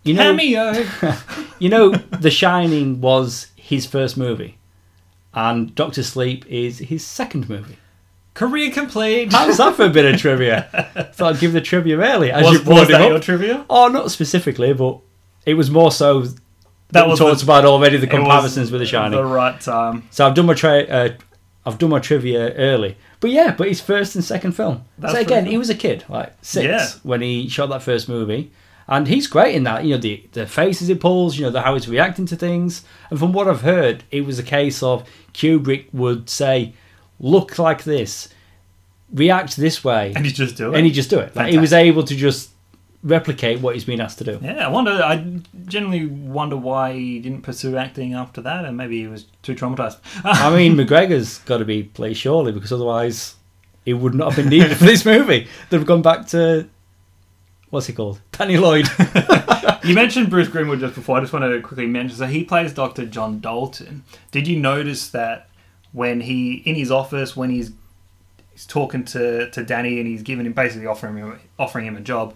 [0.04, 0.86] You know, Cameo.
[1.60, 4.60] You know, The Shining was his first movie,
[5.34, 7.78] and Doctor Sleep is his second movie.
[8.38, 9.32] Career complete.
[9.34, 10.70] How's that for a bit of trivia?
[11.14, 12.32] Thought I'd give the trivia early.
[12.32, 13.10] As was, you brought was that up.
[13.10, 13.66] your trivia?
[13.68, 15.00] Oh, not specifically, but
[15.48, 16.22] it was more so
[16.92, 19.18] that, was talked the- about already the comparisons with The Shining.
[19.18, 20.08] The right time.
[20.12, 21.10] So I've done my tra- uh,
[21.66, 22.96] I've done my trivia early.
[23.20, 24.86] But yeah, but his first and second film.
[25.00, 25.52] That's so again, cool.
[25.54, 26.88] he was a kid, like six, Yeah.
[27.02, 28.52] when he shot that first movie.
[28.88, 29.84] And he's great in that.
[29.84, 32.84] You know, the the faces he pulls, you know, the how he's reacting to things.
[33.10, 36.74] And from what I've heard, it was a case of Kubrick would say,
[37.20, 38.30] Look like this,
[39.14, 40.78] react this way, And you just do it.
[40.78, 41.36] and he just do it.
[41.36, 42.52] Like he was able to just
[43.04, 44.40] replicate what he's been asked to do.
[44.42, 44.92] Yeah, I wonder.
[44.92, 49.56] I generally wonder why he didn't pursue acting after that, and maybe he was too
[49.56, 49.98] traumatized.
[50.24, 53.36] I mean, McGregor's got to be played surely because otherwise
[53.86, 55.48] he would not have been needed for this movie.
[55.70, 56.68] They've gone back to
[57.70, 58.88] what's he called, Danny Lloyd.
[59.84, 61.18] you mentioned Bruce Greenwood just before.
[61.18, 62.18] I just want to quickly mention.
[62.18, 64.04] So he plays Doctor John Dalton.
[64.32, 65.47] Did you notice that
[65.92, 67.72] when he in his office when he's
[68.52, 72.02] he's talking to, to Danny and he's giving him basically offering him offering him a
[72.02, 72.36] job,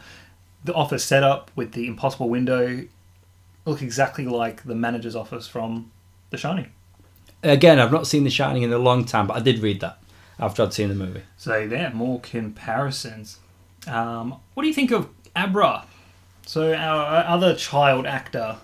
[0.64, 2.86] the office setup with the impossible window
[3.66, 5.92] look exactly like the manager's office from
[6.30, 6.72] The Shining.
[7.44, 9.98] Again, I've not seen The Shining in a long time, but I did read that
[10.40, 11.24] after I'd seen the movie.
[11.38, 13.40] So there, more comparisons.
[13.88, 15.86] Um, what do you think of Abra?
[16.46, 18.58] So our our other child actor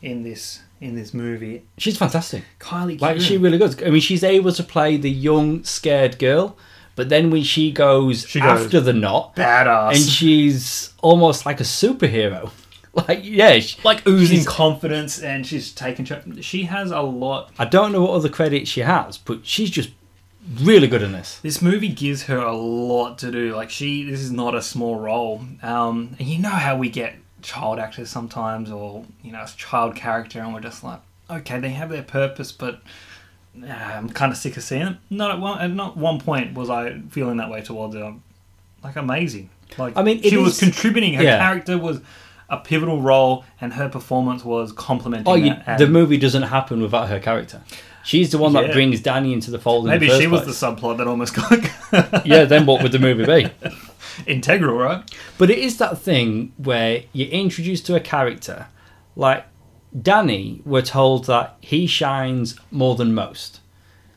[0.00, 2.44] in this in this movie, She's fantastic.
[2.60, 3.00] Kylie.
[3.00, 3.20] Like Cuoco.
[3.20, 3.82] she really good.
[3.82, 6.56] I mean, she's able to play the young, scared girl,
[6.96, 11.60] but then when she goes, She goes- after the knot, badass, and she's almost like
[11.60, 12.50] a superhero.
[13.08, 16.04] Like, yeah, she, like oozing she's- confidence, and she's taking.
[16.04, 17.50] Tra- she has a lot.
[17.58, 19.90] I don't know what other credit she has, but she's just
[20.60, 21.40] really good in this.
[21.42, 23.52] This movie gives her a lot to do.
[23.56, 25.40] Like she, this is not a small role.
[25.60, 30.40] Um, and you know how we get child actors sometimes, or you know, child character,
[30.40, 32.80] and we're just like, okay, they have their purpose, but
[33.62, 34.96] uh, I'm kind of sick of seeing it.
[35.10, 38.14] Not at one, at not one point was I feeling that way towards her.
[38.82, 39.50] Like amazing.
[39.78, 41.14] Like I mean, she was is- contributing.
[41.14, 41.38] Her yeah.
[41.38, 42.00] character was
[42.48, 45.28] a pivotal role, and her performance was complementing.
[45.28, 45.54] Oh, you.
[45.78, 47.62] The movie doesn't happen without her character.
[48.04, 48.72] She's the one that Yeah.
[48.72, 49.86] brings Danny into the fold.
[49.86, 52.44] maybe in the she first was the subplot that almost got yeah.
[52.44, 53.48] Then what would the movie be?
[54.26, 55.02] integral, right?
[55.38, 58.66] But it is that thing where you're introduced to a character,
[59.16, 59.44] like
[60.00, 60.60] Danny.
[60.64, 63.60] We're told that he shines more than most.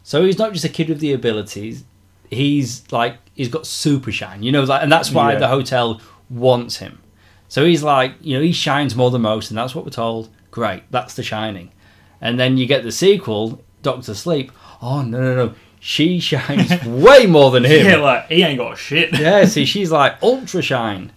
[0.04, 1.84] So he's not just a kid with the abilities.
[2.30, 4.44] He's like he's got super shine.
[4.44, 5.40] You know, like, and that's why Yeah.
[5.40, 7.00] the hotel wants him.
[7.48, 10.28] So he's like, you know, he shines more than most, and that's what we're told.
[10.52, 11.72] Great, that's the shining.
[12.20, 14.52] And then you get the sequel, Doctor Sleep.
[14.82, 17.86] Oh no no no, she shines way more than him.
[17.86, 19.14] Yeah, like he ain't got shit.
[19.18, 21.14] Yeah, see, she's like ultra shine.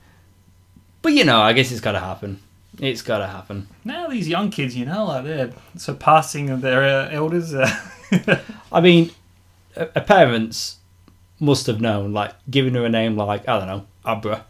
[1.02, 2.40] But you know, I guess it's got to happen.
[2.78, 3.66] It's got to happen.
[3.84, 7.52] Now these young kids, you know, like they're surpassing their uh, elders.
[7.52, 7.68] Uh,
[8.72, 9.10] I mean,
[9.74, 10.76] a, a parents
[11.40, 14.44] must have known, like giving her a name like I don't know, Abra,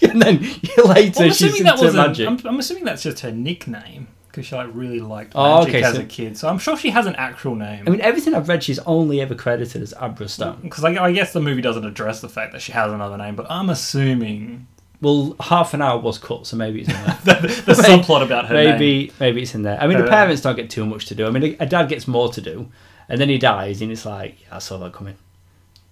[0.00, 0.40] and then
[0.82, 2.26] later I'm she's into magic.
[2.26, 5.82] I'm, I'm assuming that's just her nickname because she like really liked Oh, magic okay,
[5.84, 6.36] as so- a kid.
[6.38, 7.84] So I'm sure she has an actual name.
[7.86, 10.60] I mean, everything I've read, she's only ever credited as Abra Stone.
[10.62, 13.34] because I, I guess the movie doesn't address the fact that she has another name,
[13.34, 14.66] but I'm assuming
[15.00, 17.18] Well, half an hour was cut, so maybe it's in there.
[17.40, 18.70] the subplot about her name.
[18.72, 19.80] maybe maybe it's in there.
[19.80, 21.26] I mean, the Uh, parents don't get too much to do.
[21.26, 22.70] I mean, a, dad gets more to do,
[23.08, 25.16] and then he dies, and it's like, yeah, I saw that coming.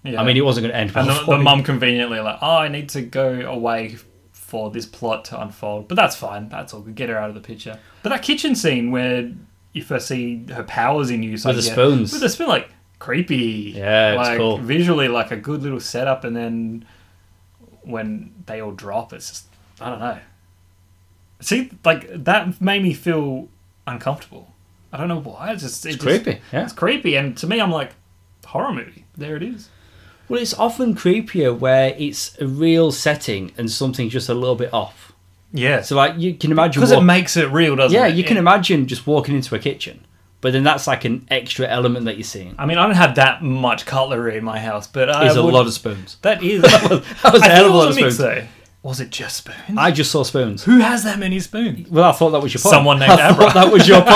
[0.02, 0.20] Yeah.
[0.20, 0.92] I mean, it wasn't going to end.
[0.96, 3.96] and the, the mum conveniently like, oh, I need to go away
[4.54, 5.88] for this plot to unfold.
[5.88, 6.48] But that's fine.
[6.48, 6.94] That's all good.
[6.94, 7.76] Get her out of the picture.
[8.04, 9.32] But that kitchen scene where
[9.72, 12.12] you first see her powers in use With the guess- spoons.
[12.12, 13.72] with the spoon, like creepy.
[13.74, 14.58] Yeah, it's like, cool.
[14.58, 16.84] Visually, like a good little setup, and then
[17.82, 19.46] when they all drop, it's just
[19.80, 20.18] I don't know.
[21.40, 23.48] See, like that made me feel
[23.88, 24.52] uncomfortable.
[24.92, 25.50] I don't know why.
[25.52, 26.40] It's just It's it just- creepy.
[26.52, 26.62] Yeah.
[26.62, 27.90] It's creepy, and to me, I'm like
[28.46, 29.04] horror movie.
[29.16, 29.68] There it is.
[30.28, 34.72] Well, it's often creepier where it's a real setting and something's just a little bit
[34.72, 35.12] off.
[35.52, 36.80] Yeah, So, like, you can imagine.
[36.80, 38.10] because it makes it real, doesn't yeah, it?
[38.10, 40.04] Yeah, you can imagine just walking into a kitchen,
[40.40, 42.56] but then that's like an extra element that you're seeing.
[42.58, 45.44] I mean, I don't have that much cutlery in my house, but I There's a
[45.44, 46.16] would- lot of spoons.
[46.22, 46.62] That is.
[46.62, 48.18] That was I a think hell of a lot was of mix, spoons.
[48.18, 48.46] though.
[48.84, 49.78] Was it just spoons?
[49.78, 50.64] I just saw spoons.
[50.64, 51.88] Who has that many spoons?
[51.88, 52.70] Well, I thought that was your point.
[52.74, 54.02] Someone named I thought that was your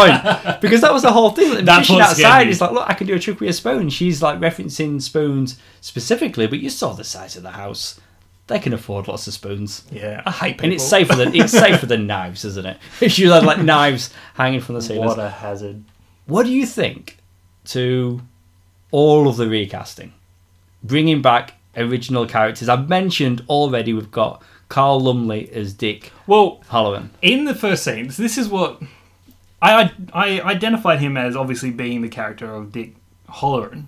[0.44, 1.54] point because that was the whole thing.
[1.54, 2.50] The That's magician what scared outside me.
[2.50, 3.88] is like, look, I can do a trick with a spoon.
[3.88, 7.98] She's like referencing spoons specifically, but you saw the size of the house.
[8.48, 9.84] They can afford lots of spoons.
[9.90, 10.64] Yeah, I hate people.
[10.64, 12.76] And it's safer than it's safer than knives, isn't it?
[13.00, 15.06] If you had like knives hanging from the ceiling.
[15.08, 15.82] What a hazard.
[16.26, 17.16] What do you think
[17.68, 18.20] to
[18.90, 20.12] all of the recasting?
[20.82, 22.68] Bringing back original characters.
[22.68, 27.08] I've mentioned already we've got Carl Lumbly as Dick Well, Hallorann.
[27.22, 28.80] in the first scene, this is what
[29.62, 32.94] I I identified him as obviously being the character of Dick
[33.28, 33.84] Hallorann.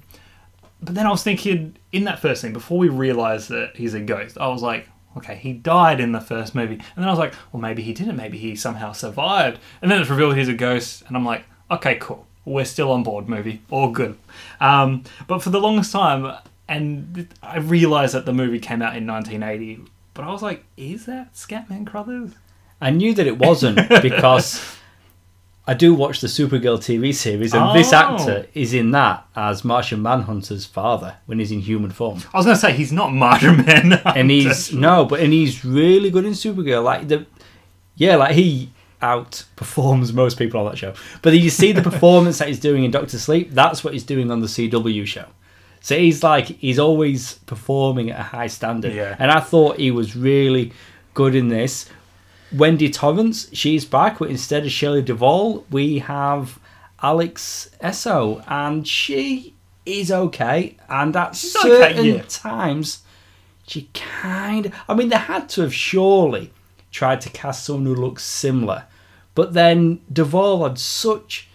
[0.83, 4.01] But then I was thinking in that first scene, before we realised that he's a
[4.01, 6.75] ghost, I was like, okay, he died in the first movie.
[6.75, 8.16] And then I was like, well, maybe he didn't.
[8.16, 9.59] Maybe he somehow survived.
[9.83, 11.03] And then it's revealed he's a ghost.
[11.07, 12.27] And I'm like, okay, cool.
[12.47, 13.61] We're still on board, movie.
[13.71, 14.16] All good.
[14.61, 16.33] Um, but for the longest time,
[16.66, 19.85] and I realised that the movie came out in 1980,
[20.21, 22.33] but I was like, is that Scatman Crothers?
[22.81, 24.77] I knew that it wasn't because
[25.67, 27.97] I do watch the Supergirl TV series, and this Oh.
[27.97, 32.21] actor is in that as Martian Manhunter's father when he's in human form.
[32.35, 36.11] I was gonna say he's not Martian Man, And he's no, but and he's really
[36.11, 36.83] good in Supergirl.
[36.85, 37.27] Like the
[37.97, 38.71] yeah, like he
[39.03, 40.93] outperforms most people on that show.
[41.23, 43.51] But you see the performance that he's doing in Doctor Sleep.
[43.53, 45.27] That's what he's doing on the CW show.
[45.81, 48.93] So he's like he's always performing at a high standard.
[48.93, 49.16] Yeah.
[49.19, 50.73] And I thought he was really
[51.14, 51.88] good in this.
[52.53, 56.59] Wendy Torrance, she's back, but instead of Shelley Duvall, we have
[57.03, 59.55] Alex Essoe, and she
[59.87, 60.77] is okay.
[60.88, 62.23] And at She's okay, certain yeah.
[62.29, 63.03] times,
[63.66, 64.75] she kind of.
[64.88, 66.53] I mean, they had to have surely
[66.90, 68.85] tried to cast someone who looks similar,
[69.35, 71.49] But then Duvall had such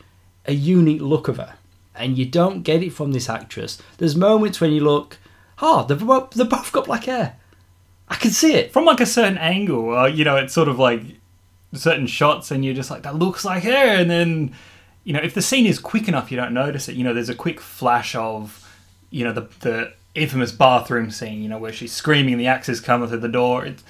[0.46, 1.56] a unique look of her,
[1.98, 3.82] and you don't get it from this actress.
[3.98, 5.18] There's moments when you look,
[5.62, 7.38] oh, they've both, they've both got black hair.
[8.08, 8.72] I can see it.
[8.72, 11.02] From like a certain angle, uh, you know, it's sort of like
[11.74, 13.98] certain shots, and you're just like, that looks like hair.
[14.00, 14.54] And then,
[15.04, 16.96] you know, if the scene is quick enough, you don't notice it.
[16.96, 18.62] You know, there's a quick flash of,
[19.10, 22.80] you know, the the infamous bathroom scene, you know, where she's screaming, the axe is
[22.80, 23.66] coming through the door.
[23.66, 23.84] It's,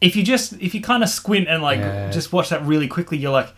[0.00, 2.10] if you just if you kind of squint and like Yeah.
[2.10, 3.48] just watch that really quickly, you're like,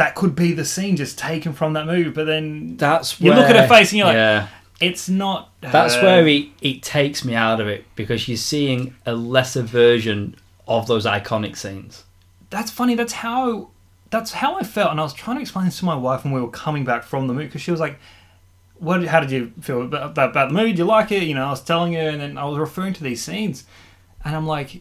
[0.00, 2.08] that could be the scene just taken from that movie.
[2.08, 4.48] But then That's You where, look at her face and you're like, yeah.
[4.80, 5.52] it's not.
[5.60, 10.36] That's where it, it takes me out of it because you're seeing a lesser version
[10.66, 12.04] of those iconic scenes.
[12.48, 12.94] that's funny.
[12.94, 13.68] That's how
[14.08, 16.32] that's how I felt, and I was trying to explain this to my wife when
[16.32, 17.98] we were coming back from the movie because she was like,
[18.78, 19.04] "What?
[19.04, 20.70] How did you feel about, about, about the movie?
[20.70, 22.94] Did you like it?" You know, I was telling her, and then I was referring
[22.94, 23.64] to these scenes,
[24.24, 24.80] and I'm like,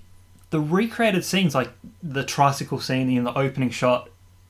[0.49, 4.09] the recreated scenes, like the tricycle scene in the opening shot,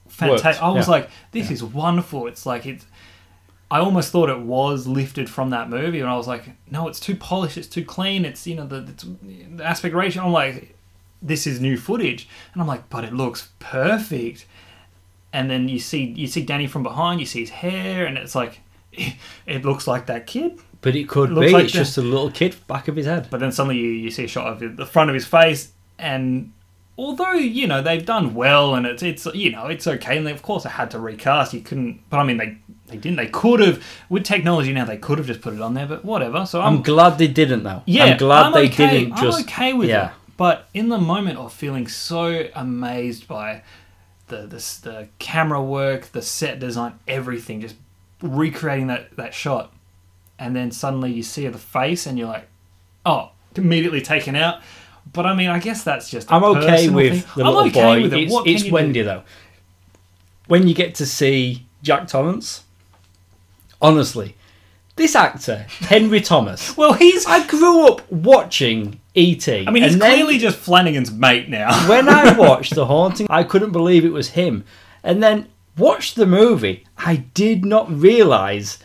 [0.09, 0.61] fantastic.
[0.63, 0.91] I was yeah.
[0.91, 2.27] like, this is wonderful.
[2.27, 2.85] It's like it's.
[3.71, 6.99] I almost thought it was lifted from that movie, and I was like, no, it's
[6.99, 10.23] too polished, it's too clean, it's you know the, it's, the aspect ratio.
[10.23, 10.75] I'm like,
[11.21, 14.45] this is new footage, and I'm like, but it looks perfect.
[15.31, 18.33] And then you see you see Danny from behind, you see his hair, and it's
[18.33, 18.61] like,
[19.45, 20.59] it looks like that kid.
[20.81, 21.49] But it could It be.
[21.49, 23.27] like it's the- just a little kid back of his head.
[23.29, 26.53] But then suddenly you, you see a shot of the front of his face, and
[26.99, 30.31] although you know they've done well, and it's it's you know it's okay, and they,
[30.31, 31.53] of course they had to recast.
[31.53, 32.57] You couldn't, but I mean they
[32.87, 33.17] they didn't.
[33.17, 34.85] They could have with technology now.
[34.85, 36.45] They could have just put it on there, but whatever.
[36.45, 37.81] So I'm I'm, glad they didn't though.
[37.85, 38.99] yeah, I'm glad I'm they okay.
[38.99, 39.39] didn't just.
[39.39, 40.09] I'm okay with yeah.
[40.09, 40.13] it.
[40.37, 43.63] But in the moment of feeling so amazed by
[44.27, 47.75] the the the camera work, the set design, everything, just
[48.21, 49.73] recreating that that shot,
[50.37, 52.47] and then suddenly you see the face, and you're like,
[53.05, 54.61] oh, immediately taken out.
[55.11, 56.31] But I mean, I guess that's just.
[56.31, 58.01] i I'm okay with the little I'm okay boy.
[58.03, 58.23] with it.
[58.23, 58.73] It's, What it's you do?
[58.73, 59.23] Wendy though.
[60.47, 62.63] When you get to see Jack Torrance,
[63.81, 64.35] honestly,
[64.95, 66.75] this actor Henry Thomas.
[66.77, 67.25] Well, he's.
[67.25, 69.65] I grew up watching E.T.
[69.67, 71.87] I mean, he's and then clearly just Flanagan's mate now.
[71.89, 74.65] when I watched The Haunting, I couldn't believe it was him.
[75.03, 78.79] And then watched the movie, I did not realise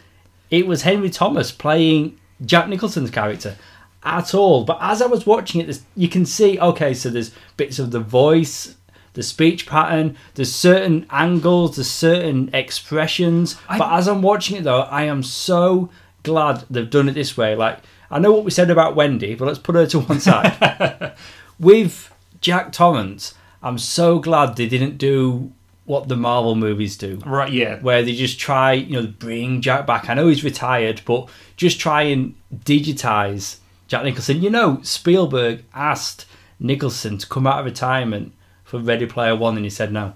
[0.51, 3.57] it was Henry Thomas playing Jack Nicholson's character
[4.05, 4.65] at all.
[4.65, 7.91] But as I was watching it, this- you can see, okay, so there's bits of
[7.91, 8.77] the voice,
[9.15, 13.57] the speech pattern, there's certain angles, there's certain expressions.
[13.69, 15.89] I- but as I'm watching it though, I am so
[16.23, 17.55] glad they've done it this way.
[17.57, 17.79] Like,
[18.11, 21.13] I know what we said about Wendy, but let's put her to one side
[21.59, 25.53] with Jack Torrance, I'm so glad they didn't do
[25.87, 27.53] what the Marvel movies do, right?
[27.53, 27.79] Yeah.
[27.81, 30.09] where they just try, you know, bring Jack back.
[30.09, 33.57] I know he's retired, but just try and digitize
[33.95, 34.43] Jack Nicholson.
[34.43, 36.27] You know, Spielberg asked
[36.59, 38.33] Nicholson to come out of retirement
[38.65, 40.15] for Ready Player One, and he said no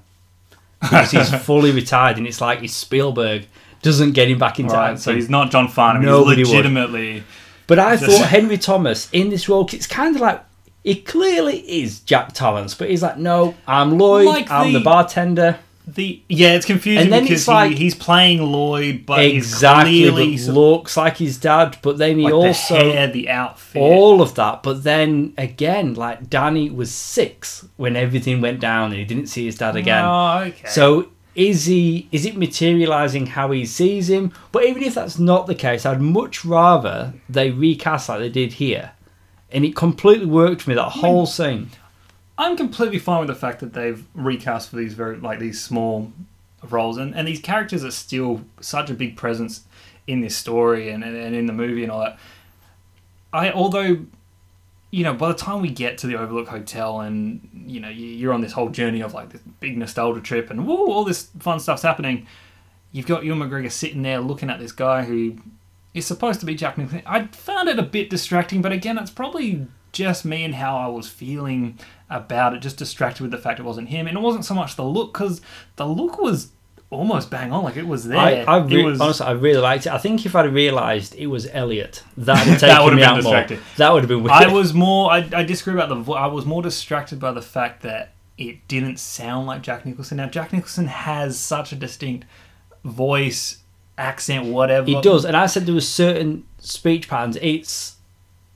[0.81, 3.47] because he's fully retired, and it's like it's Spielberg
[3.83, 4.95] doesn't get him back in time.
[4.95, 4.99] Right.
[4.99, 6.05] So he's not John Farnham.
[6.05, 6.57] Nobody he's would.
[6.57, 7.23] legitimately.
[7.69, 10.43] But I Just- thought Henry Thomas in this role, it's kind of like
[10.83, 14.85] he clearly is Jack Torrance, but he's like, no, I'm Lloyd, Like I'm the- the
[14.85, 15.61] bartender.
[15.95, 19.93] The yeah, it's confusing And then because it's like- he, he's playing Lloyd, but exactly,
[19.93, 21.79] he's clearly but looks like his dad.
[21.81, 23.81] But then he like also the hair, the outfit.
[23.81, 24.63] all of that.
[24.63, 29.47] But then again, like Danny was six when everything went down, and he didn't see
[29.47, 30.05] his dad again.
[30.05, 30.69] Oh, okay.
[30.69, 32.07] So is he?
[32.13, 34.33] Is it materializing how he sees him?
[34.53, 38.55] But even if that's not the case, I'd much rather they recast like they did
[38.55, 38.91] here,
[39.51, 40.77] and it completely worked for me.
[40.77, 41.71] That whole scene.
[42.39, 46.13] I'm completely fine with the fact that they've recast for these very like these small
[46.71, 49.65] roles, and, and these characters are still such a big presence
[50.07, 52.19] in this story and, and, and in the movie and all that.
[53.33, 54.07] I although
[54.91, 58.07] you know by the time we get to the Overlook Hotel and you know you-
[58.07, 61.29] you're on this whole journey of like this big nostalgia trip and woo, all this
[61.41, 62.27] fun stuff's happening,
[62.93, 65.37] you've got Ewan McGregor sitting there looking at this guy who
[65.93, 67.03] is supposed to be Jack Nicholson.
[67.05, 70.87] I found it a bit distracting, but again, it's probably just me and how I
[70.89, 71.79] was feeling
[72.11, 72.61] about it.
[72.61, 75.13] Just distracted with the fact it wasn't him, and it wasn't so much the look
[75.13, 75.41] because
[75.77, 76.51] the look was
[76.91, 78.19] almost bang on, like it was there.
[78.19, 79.93] I, I re- was honestly, I really liked it.
[79.93, 82.97] I think if I'd realised it was Elliot, that would have That taken would have
[82.97, 83.57] me been out distracting.
[83.59, 83.67] more.
[83.77, 84.33] That would have been weird.
[84.33, 85.11] I was more.
[85.13, 85.97] I, I disagree about the.
[85.97, 90.17] vo- I was more distracted by the fact that it didn't sound like Jack Nicholson.
[90.19, 92.25] Now Jack Nicholson has such a distinct
[92.85, 93.59] voice,
[93.97, 94.87] accent, whatever.
[94.87, 97.37] He does, and I said there were certain speech patterns.
[97.43, 97.97] It's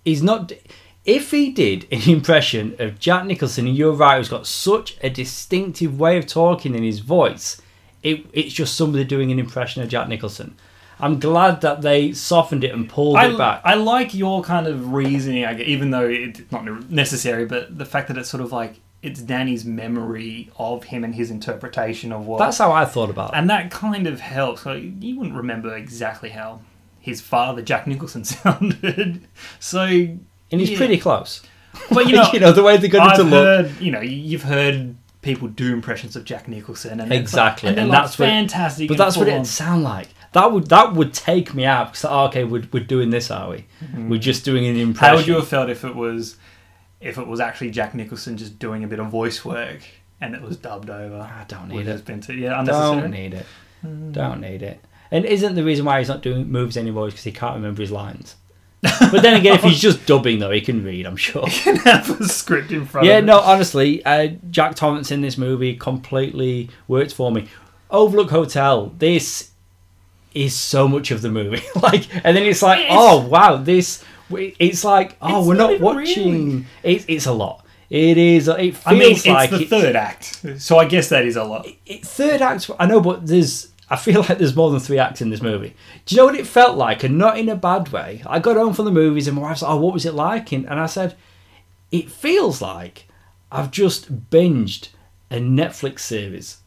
[0.05, 0.53] he's not.
[1.05, 5.11] If he did an impression of Jack Nicholson, and you're right, who's got such a
[5.11, 7.61] distinctive way of talking in his voice,
[8.03, 10.57] it, it's just somebody doing an impression of Jack Nicholson.
[11.01, 13.63] I'm glad that they softened it and pulled I, it back.
[13.65, 18.17] I like your kind of reasoning, even though it's not necessary, but the fact that
[18.17, 22.39] it's sort of like it's Danny's memory of him and his interpretation of what.
[22.39, 23.37] That's how I thought about it.
[23.37, 24.65] and that kind of helps.
[24.65, 26.61] Like, you wouldn't remember exactly how
[27.01, 29.27] his father, Jack Nicholson, sounded.
[29.59, 30.19] So,
[30.53, 30.77] And he's yeah.
[30.77, 31.43] pretty close.
[31.91, 33.45] But you know, you know the way they got him to look.
[33.45, 37.85] heard, you know, you've heard people do impressions of Jack Nicholson, and Exactly, like, and,
[37.85, 38.89] and they're that's like what- fantastic.
[38.89, 40.09] But that's what it'd sound like.
[40.33, 41.89] That would that would take me out.
[41.93, 43.67] Because ah, okay, we're, we're doing this, are we?
[43.83, 44.09] Mm-hmm.
[44.09, 45.11] We're just doing an impression.
[45.11, 46.37] How would you have felt if it was,
[47.01, 49.81] if it was actually Jack Nicholson just doing a bit of voice work
[50.21, 51.17] and it was dubbed over?
[51.17, 52.05] I don't need it.
[52.05, 53.01] been too, yeah, unnecessary.
[53.03, 53.47] Don't need it.
[53.83, 54.13] Hmm.
[54.13, 54.83] Don't need it.
[55.11, 57.83] And isn't the reason why he's not doing moves anymore is because he can't remember
[57.83, 58.37] his lines?
[58.83, 61.07] But then again, if he's just dubbing though, he can read.
[61.07, 61.47] I'm sure.
[61.47, 63.07] He can have a script in front.
[63.07, 63.29] Yeah, of him.
[63.29, 67.49] Yeah, no, honestly, uh, Jack Torrance in this movie completely worked for me.
[67.91, 69.51] Overlook Hotel, this
[70.35, 71.63] is so much of the movie.
[71.83, 74.03] like, and then it's like, oh wow, this.
[74.31, 76.33] It's like, oh, It's we're not not watching.
[76.33, 76.67] really.
[76.83, 77.65] It's it's a lot.
[77.91, 78.49] It is.
[78.49, 81.37] It feels I mean, it's like the it's- third act, so I guess that is
[81.37, 81.69] a lot.
[81.85, 82.71] it, third act.
[82.81, 83.69] I know, but there's.
[83.93, 85.75] I feel like there's more than three acts in this movie.
[86.07, 87.05] Do you know what it felt like?
[87.05, 88.23] And not in a bad way.
[88.27, 90.51] I got home from the movies and my wife's like, "Oh, what was it like?"
[90.53, 91.15] And, and I said,
[91.91, 93.07] "It feels like
[93.51, 94.89] I've just binged
[95.31, 96.59] a Netflix series.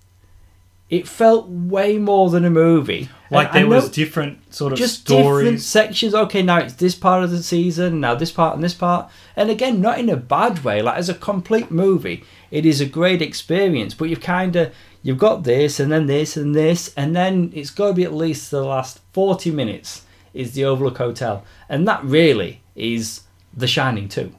[0.88, 3.10] It felt way more than a movie.
[3.32, 5.66] Like And there was different sort of just different stories.
[5.66, 6.14] sections.
[6.14, 9.10] Okay, now it's this part of the season, now this part and this part.
[9.36, 10.84] And again, not in a bad way.
[10.84, 13.96] Like as a complete movie, it is a great experience.
[13.96, 14.72] But you've kind of
[15.06, 18.14] you've got this and then this and this, and then it's got to be at
[18.14, 20.02] least the last forty minutes
[20.34, 23.22] is the Overlook Hotel, and that really is
[23.56, 24.34] The Shining too.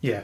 [0.00, 0.22] Yeah,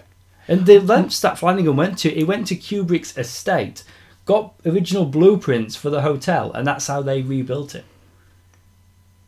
[0.48, 3.84] And the lengths that Flanagan went to, he went to Kubrick's estate,
[4.24, 7.84] got original blueprints for the hotel, and that's how they rebuilt it.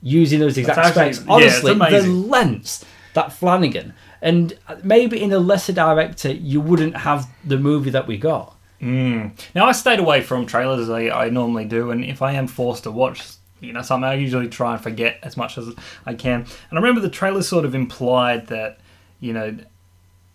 [0.02, 1.26] Using those exact actually- specs.
[1.26, 2.28] yeah, Honestly, the amazing.
[2.30, 2.84] lengths
[3.14, 3.92] that Flanagan,
[4.22, 8.56] and maybe in a lesser director, you wouldn't have the movie that we got.
[8.80, 9.32] Mm.
[9.54, 12.46] Now I stayed away from trailers as I, I normally do, and if I am
[12.46, 13.26] forced to watch,
[13.60, 15.74] you know, something I usually try and forget as much as
[16.06, 16.42] I can.
[16.42, 18.78] And I remember the trailer sort of implied that,
[19.18, 19.56] you know,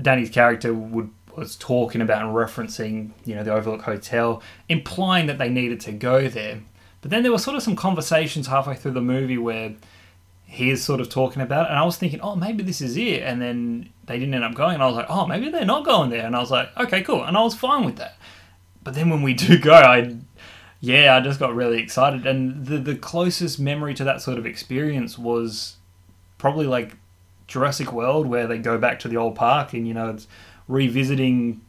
[0.02, 5.38] Danny's character would was talking about and referencing, you know, the Overlook Hotel, implying that
[5.38, 6.62] they needed to go there.
[7.02, 9.74] But then there were sort of some conversations halfway through the movie where
[10.46, 12.96] he is sort of talking about it, and I was thinking, oh, maybe this is
[12.96, 13.24] it.
[13.24, 15.86] And then they didn't end up going, and I was like, oh, maybe they're not
[15.86, 16.26] going there.
[16.26, 17.24] And I was like, okay, cool.
[17.24, 18.18] And I was fine with that.
[18.84, 20.16] But then when we do go, I,
[20.80, 22.26] yeah, I just got really excited.
[22.26, 25.78] And the the closest memory to that sort of experience was
[26.38, 26.98] probably like
[27.48, 30.28] Jurassic World, where they go back to the old park, and you know, it's
[30.68, 31.62] revisiting,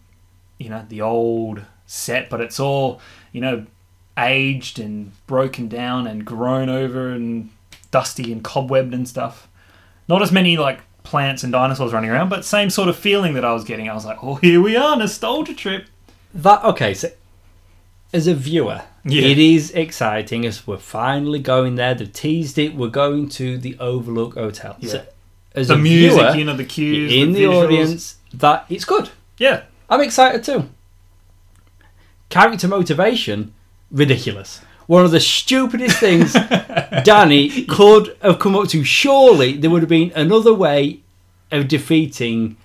[0.59, 3.01] you know, the old set, but it's all,
[3.33, 3.67] you know,
[4.19, 7.51] aged and broken down and grown over and
[7.91, 9.49] dusty and cobwebbed and stuff.
[10.09, 13.45] Not as many like plants and dinosaurs running around, but same sort of feeling that
[13.45, 13.89] I was getting.
[13.89, 15.87] I was like, oh, here we are, nostalgia trip.
[16.35, 17.11] That okay, so
[18.13, 19.23] as a viewer, Yeah.
[19.23, 21.95] it is exciting as we're finally going there.
[21.95, 22.75] They've teased it.
[22.75, 24.77] We're going to the Overlook Hotel.
[24.81, 24.91] Yeah.
[24.91, 25.05] So,
[25.55, 27.65] as The a music, viewer, you know, the cues, in the, visuals.
[27.65, 29.11] audience, that it's good.
[29.39, 30.69] Yeah, I'm excited too.
[32.29, 33.53] Character motivation,
[33.91, 34.61] ridiculous.
[34.87, 36.33] One of the stupidest things
[37.05, 38.85] Danny could have come up to.
[38.85, 41.01] Surely there would have been another way
[41.51, 42.57] of defeating.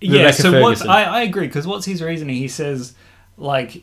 [0.00, 0.30] Yeah.
[0.30, 2.36] So what's I, I agree because what's his reasoning?
[2.36, 2.94] He says
[3.36, 3.82] like,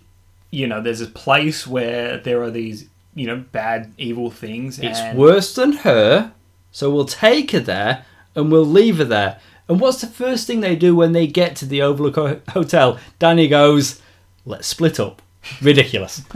[0.51, 4.79] you know, there's a place where there are these you know bad evil things.
[4.79, 6.33] It's and worse than her,
[6.71, 8.05] so we'll take her there
[8.35, 9.39] and we'll leave her there.
[9.67, 12.99] And what's the first thing they do when they get to the Overlook Ho- Hotel?
[13.19, 14.01] Danny goes,
[14.45, 15.21] "Let's split up."
[15.61, 16.21] Ridiculous.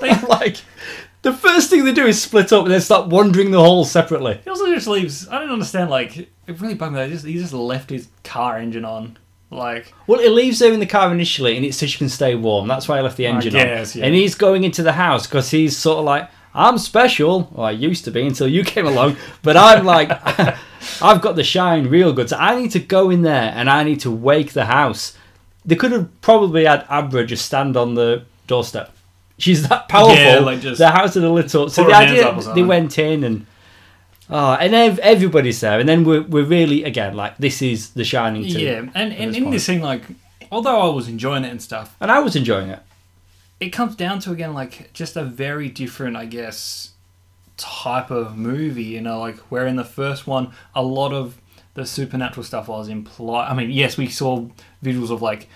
[0.00, 0.56] They- like
[1.22, 4.40] the first thing they do is split up and then start wandering the hall separately.
[4.44, 5.28] He also just leaves.
[5.28, 5.90] I don't understand.
[5.90, 7.04] Like, it really bugged me.
[7.04, 9.18] He just he just left his car engine on.
[9.50, 12.34] Like, Well, it leaves her in the car initially, and it's so she can stay
[12.34, 12.68] warm.
[12.68, 14.00] That's why I left the engine guess, on.
[14.00, 14.06] yeah.
[14.06, 17.70] And he's going into the house because he's sort of like, "I'm special." Well, I
[17.70, 20.10] used to be until you came along, but I'm like,
[21.02, 22.28] I've got the shine real good.
[22.28, 25.16] So I need to go in there and I need to wake the house.
[25.64, 28.94] They could have probably had Abra just stand on the doorstep.
[29.38, 30.16] She's that powerful.
[30.16, 31.70] Yeah, like just the house had a little.
[31.70, 33.46] So the idea up they went in and.
[34.30, 38.04] Oh, and ev- everybody's there, and then we're, we're really again like this is the
[38.04, 39.52] shining yeah, and and this in point.
[39.54, 40.02] this thing, like,
[40.52, 42.80] although I was enjoying it and stuff, and I was enjoying it.
[43.58, 46.90] it comes down to again like just a very different, I guess,
[47.56, 48.84] type of movie.
[48.84, 51.40] You know, like where in the first one, a lot of
[51.72, 53.48] the supernatural stuff was implied.
[53.50, 54.46] I mean, yes, we saw
[54.84, 55.48] visuals of like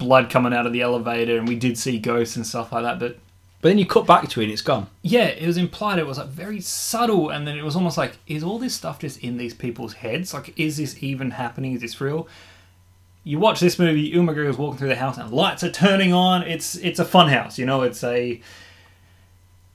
[0.00, 2.98] blood coming out of the elevator, and we did see ghosts and stuff like that,
[2.98, 3.18] but
[3.60, 4.88] But then you cut back to it and it's gone.
[5.02, 5.98] yeah, it was implied.
[6.00, 8.98] It was like very subtle, and then it was almost like, is all this stuff
[8.98, 10.34] just in these people's heads?
[10.34, 11.74] Like, is this even happening?
[11.74, 12.26] Is this real?
[13.22, 16.42] you watch this movie, Ewan McGregor's walking through the house and lights are turning on.
[16.42, 17.82] It's it's a fun house, you know.
[17.82, 18.40] It's a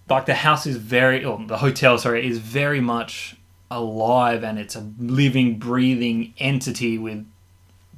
[0.10, 3.36] like the house is very, or the hotel, sorry, is very much
[3.70, 7.24] alive and it's a living, breathing entity with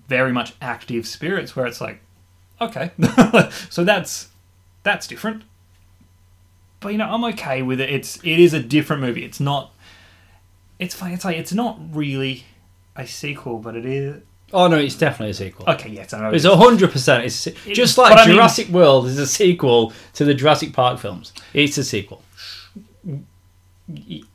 [0.10, 1.56] very much active spirits.
[1.56, 2.02] Where it's like,
[2.62, 2.92] okay,
[3.70, 4.30] so that's
[4.84, 5.44] that's different.
[6.80, 7.90] But you know, I'm okay with it.
[7.90, 9.24] It's it is a different movie.
[9.24, 9.74] It's not.
[10.80, 11.14] It's fine.
[11.14, 12.46] It's like it's not really
[12.96, 14.22] a sequel, but it is.
[14.54, 15.66] Oh no, it's definitely a sequel.
[15.68, 16.30] Okay, yes, I know.
[16.32, 17.26] It's hundred percent.
[17.26, 21.00] It's It- just like I mean- Jurassic World is a sequel to the Jurassic Park
[21.00, 21.34] films.
[21.54, 22.22] It's a sequel.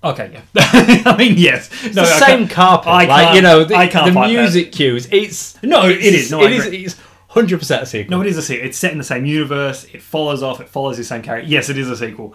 [0.02, 0.40] Okay, yeah.
[1.06, 1.68] I mean, yes.
[1.84, 2.88] It's the same carpet.
[2.88, 4.40] I like you know, the, I can't the fight that.
[4.40, 5.06] music cues.
[5.12, 6.30] It's No, it it's- is.
[6.30, 6.66] No, I it is.
[6.66, 7.00] It's
[7.32, 8.16] hundred percent a sequel.
[8.16, 8.66] No, it is a sequel.
[8.66, 9.84] It's set in the same universe.
[9.92, 10.60] It follows off.
[10.60, 11.48] It follows the same character.
[11.48, 12.34] Yes, it is a sequel.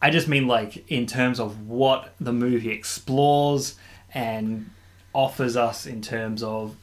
[0.00, 3.74] I just mean like in terms of what the movie explores
[4.14, 4.70] and
[5.12, 6.76] offers us in terms of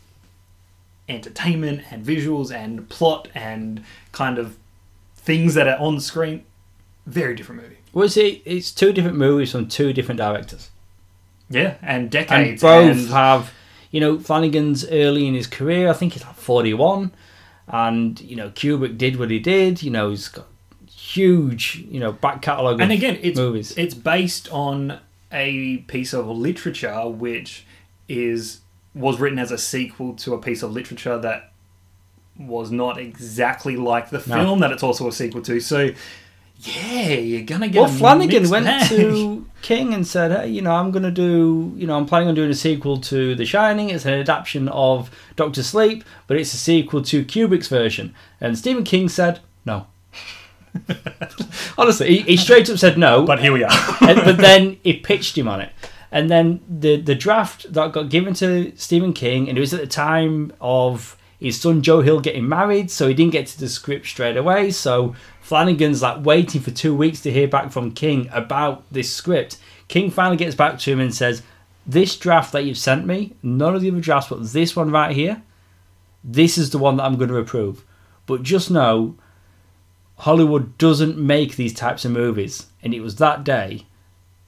[1.08, 4.58] entertainment and visuals and plot and kind of
[5.16, 6.44] things that are on screen.
[7.06, 7.78] Very different movie.
[7.94, 10.70] Well, see, it's two different movies from two different directors,
[11.50, 12.62] Yeah, and decades.
[12.64, 13.52] and both and- have.
[13.92, 15.90] You know, Flanagan's early in his career.
[15.90, 17.12] I think he's like forty-one,
[17.68, 19.82] and you know, Kubrick did what he did.
[19.84, 20.48] You know, he's got
[20.90, 22.82] huge, you know, back catalogue.
[22.82, 23.74] and again it's movies.
[23.78, 25.00] it's based on
[25.32, 27.66] a piece of literature which
[28.08, 28.62] is
[28.94, 31.52] was written as a sequel to a piece of literature that
[32.38, 34.36] was not exactly like the No.
[34.44, 35.90] film that it's also a sequel to so
[36.60, 38.90] yeah you're gonna get Well, Flanagan went bag.
[38.90, 42.36] to King and said, "Hey, you know, I'm to do, you know, I'm planning on
[42.36, 43.90] doing a sequel to The Shining.
[43.90, 48.84] It's an adaptation of Doctor Sleep, but it's a sequel to Kubrick's version." And Stephen
[48.84, 49.88] King said, "No."
[51.78, 53.24] Honestly, he, he straight up said no.
[53.26, 55.72] but here we are and, but then he pitched him on it.
[56.12, 59.82] And then the the draft that got given to Stephen King, and it was at
[59.82, 63.68] the time of his son Joe Hill getting married, so he didn't get to the
[63.68, 64.72] script straight away.
[64.72, 69.60] So Flanagan's like waiting for two weeks to hear back from King about this script.
[69.88, 71.44] King finally gets back to him and says,
[71.86, 75.16] "This draft that you've sent me, none of the other drafts, but this one right
[75.16, 75.44] here,
[76.24, 77.86] this is the one that I'm going to approve.
[78.26, 79.18] But just know,
[80.18, 83.86] Hollywood doesn't make these types of movies, and it was that day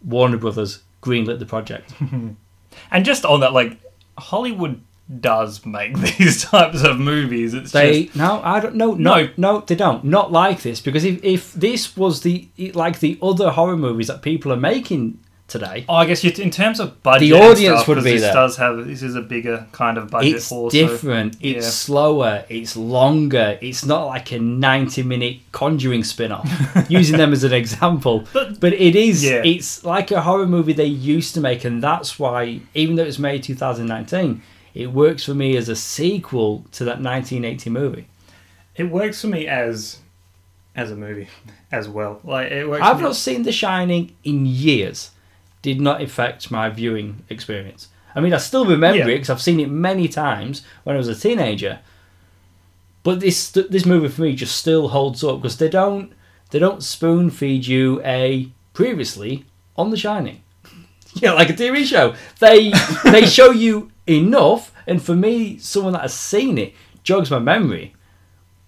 [0.03, 1.93] Warner Brothers greenlit the project.
[2.91, 3.77] and just on that like
[4.17, 4.81] hollywood
[5.21, 9.61] does make these types of movies it's They just no, I don't no no no
[9.61, 13.77] they don't not like this because if if this was the like the other horror
[13.77, 17.31] movies that people are making today, Oh, I guess you, in terms of budget, The
[17.37, 18.33] audience stuff, would be this there.
[18.33, 20.77] Does have this is a bigger kind of budget it's also.
[20.77, 21.37] different.
[21.39, 21.71] It's yeah.
[21.71, 22.43] slower.
[22.49, 23.57] It's longer.
[23.61, 26.49] It's not like a ninety-minute Conjuring spin-off.
[26.89, 29.23] using them as an example, But- but it is.
[29.23, 29.41] Yeah.
[29.45, 33.07] It's like a horror movie they used to make, and that's why, even though it
[33.07, 34.41] was made two thousand nineteen,
[34.81, 38.07] it works for me as a sequel to that nineteen eighty movie.
[38.75, 39.99] It works for me as
[40.75, 41.27] as a movie
[41.71, 42.19] as well.
[42.23, 42.83] Like it works.
[42.83, 45.11] I've not seen The Shining in years.
[45.63, 47.87] Did not affect my viewing experience.
[48.15, 49.05] I mean, I still remember Yeah.
[49.05, 51.79] it because I've seen it many times when I was a teenager.
[53.03, 56.11] But this this movie for me just still holds up because they don't
[56.51, 60.41] they don't spoon feed you a previously on The Shining.
[61.21, 62.13] Yeah, like a TV show.
[62.39, 62.71] They
[63.11, 67.93] they show you enough, and for me, someone that has seen it jogs my memory.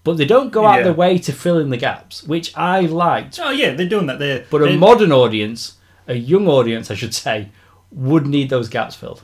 [0.04, 0.84] But they don't go out Yeah.
[0.84, 4.20] their way to fill in the gaps, which I liked Oh yeah, they're doing that.
[4.20, 5.78] They're but a they're- modern audience,
[6.08, 7.50] a young audience, I should say,
[7.92, 9.24] would need those gaps filled.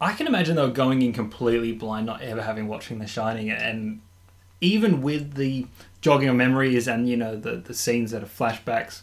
[0.00, 4.00] I can imagine though going in completely blind, not ever having watching The Shining, and
[4.60, 5.66] even with the
[6.00, 9.02] jogging of memories and you know the the scenes that are flashbacks,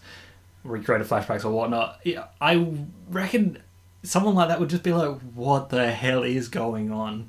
[0.64, 2.00] recreated flashbacks or whatnot.
[2.06, 2.66] Yeah, I
[3.10, 3.58] reckon
[4.06, 7.28] someone like that would just be like, "What the hell is going on?"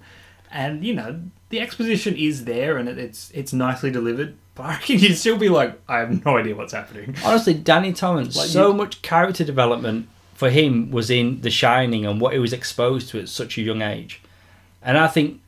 [0.51, 4.69] And you know the exposition is there and it, it's it's nicely delivered, but I
[4.75, 8.49] reckon you'd still be like, "I have no idea what's happening." Honestly, Danny Torrance, Like
[8.49, 12.53] so you- much character development for him was in The Shining and what he was
[12.53, 14.21] exposed to at such a young age.
[14.83, 15.41] And I think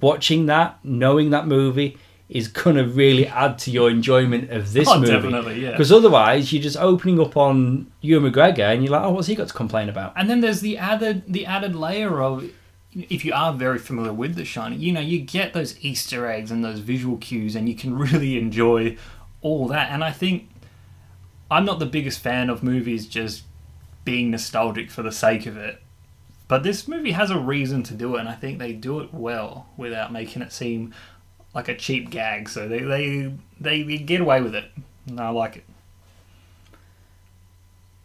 [0.00, 1.96] watching that, knowing that movie,
[2.32, 5.12] is going to really add to your enjoyment of this Oh, movie.
[5.12, 5.70] definitely, yeah.
[5.72, 9.34] Because otherwise, you're just opening up on Ewan McGregor and you're like, oh, what's he
[9.34, 10.12] got to complain about?
[10.16, 12.50] And then there's the added the added layer of
[12.94, 16.50] if you are very familiar with The Shining, you know, you get those Easter eggs
[16.50, 18.96] and those visual cues and you can really enjoy
[19.40, 19.90] all that.
[19.90, 20.48] And I think
[21.50, 23.44] I'm not the biggest fan of movies just
[24.04, 25.80] being nostalgic for the sake of it.
[26.48, 29.14] But this movie has a reason to do it, and I think they do it
[29.14, 30.92] well without making it seem
[31.54, 32.48] like a cheap gag.
[32.48, 34.64] So they they, they get away with it.
[35.06, 35.64] And I like it.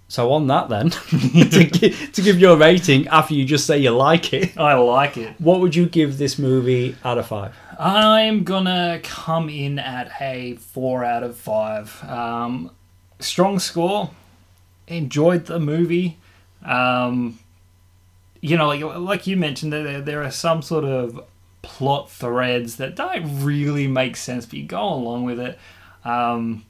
[0.10, 0.90] So on that then,
[1.50, 5.18] to, gi- to give your rating after you just say you like it, I like
[5.18, 5.36] it.
[5.40, 7.54] what would you give this movie out of five?
[7.78, 12.02] I'm gonna come in at a four out of five.
[12.06, 12.72] Um,
[13.20, 14.12] strong score.
[14.88, 16.18] Enjoyed the movie.
[16.64, 17.38] Um,
[18.42, 21.20] you know, like, like you mentioned, there there are some sort of
[21.68, 25.60] plot threads that don't really make sense, but you go along with it.
[26.06, 26.66] Um,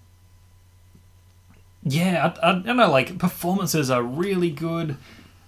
[1.84, 2.90] yeah, I, I don't know.
[2.90, 4.98] Like performances are really good.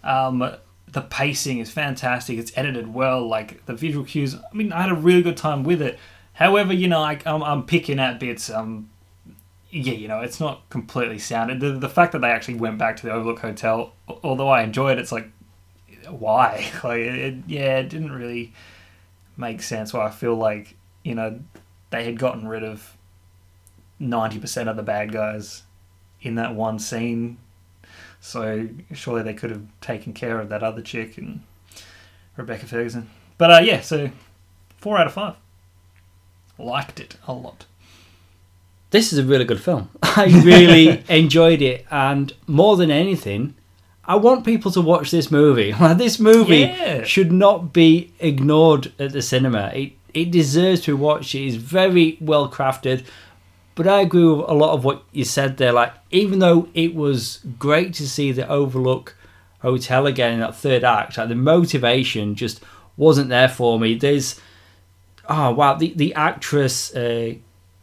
[0.03, 0.55] Um,
[0.87, 2.37] the pacing is fantastic.
[2.37, 3.27] It's edited well.
[3.27, 4.35] Like the visual cues.
[4.35, 5.97] I mean, I had a really good time with it.
[6.33, 8.51] However, you know, I, I'm, I'm picking at bits.
[8.51, 8.91] Um,
[9.71, 11.59] yeah, you know, it's not completely sound.
[11.59, 13.93] The, the fact that they actually went back to the Overlook Hotel,
[14.23, 15.31] although I enjoy it, it's like,
[16.07, 16.71] why?
[16.83, 18.53] Like, it, yeah, it didn't really
[19.39, 19.93] make sense.
[19.93, 21.39] Why I feel like, you know,
[21.89, 22.95] they had gotten rid of
[23.99, 25.63] 90% of the bad guys
[26.21, 27.37] in that one scene.
[28.19, 31.41] So surely they could have taken care of that other chick and
[32.35, 33.09] Rebecca Ferguson.
[33.37, 34.11] But uh, yeah, so
[34.77, 35.35] four out of five.
[36.57, 37.65] Liked it a lot.
[38.91, 39.89] This is a really good film.
[40.03, 43.55] I really enjoyed it, and more than anything,
[44.10, 45.72] I want people to watch this movie.
[45.95, 47.03] this movie Yeah.
[47.03, 49.72] should not be ignored at the cinema.
[49.74, 51.36] It it deserves to be watched.
[51.36, 53.05] It is very well crafted.
[53.76, 55.72] But I agree with a lot of what you said there.
[55.72, 59.16] Like, even though it was great to see the Overlook
[59.60, 62.62] Hotel again in that third act, like the motivation just
[62.97, 63.93] wasn't there for me.
[63.95, 64.41] There's,
[65.30, 67.36] oh wow, the the actress uh,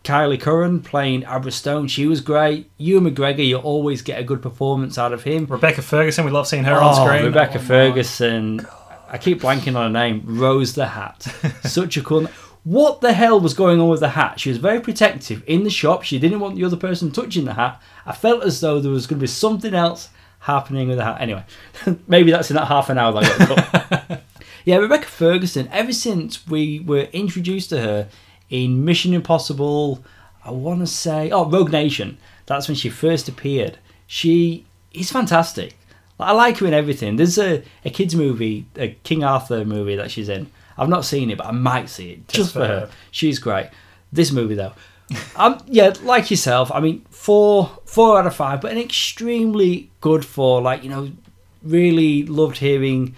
[0.07, 2.71] Kyliegh Curran playing Abra Stone, she was great.
[2.79, 5.47] Ewan McGregor, you always get a good performance out of him.
[5.47, 7.25] Rebecca Ferguson, we love seeing her Oh, on screen.
[7.25, 8.67] Rebecca Oh, my Ferguson.
[9.09, 10.23] I keep blanking on her name.
[10.25, 11.23] Rose the Hat.
[11.65, 12.29] Such a cool.
[12.63, 14.41] What the hell was going on with the hat?
[14.41, 16.03] She was very protective in the shop.
[16.03, 17.81] She didn't want the other person touching the hat.
[18.05, 20.09] I felt as though there was going to be something else
[20.41, 21.21] happening with the hat.
[21.21, 21.45] Anyway,
[22.09, 24.23] maybe that's in that half an hour that I got
[24.65, 25.69] yeah, Rebecca Ferguson.
[25.71, 28.09] Ever since we were introduced to her
[28.51, 30.05] in Mission Impossible,
[30.45, 32.19] I want to say, oh, Rogue Nation.
[32.47, 33.79] That's when she first appeared.
[34.07, 35.77] She is fantastic.
[36.19, 37.17] I like her in everything.
[37.17, 40.51] There's a, a kids movie, a King Arthur movie that she's in.
[40.79, 42.81] I've not seen it, but I might see it just, Just for her.
[42.81, 42.91] her.
[43.11, 43.69] She's great.
[44.13, 44.73] This movie though,
[45.37, 46.71] um, yeah, like yourself.
[46.73, 50.63] I mean, four four out of five, but an extremely good four.
[50.63, 51.11] Like you know,
[51.63, 53.15] really loved hearing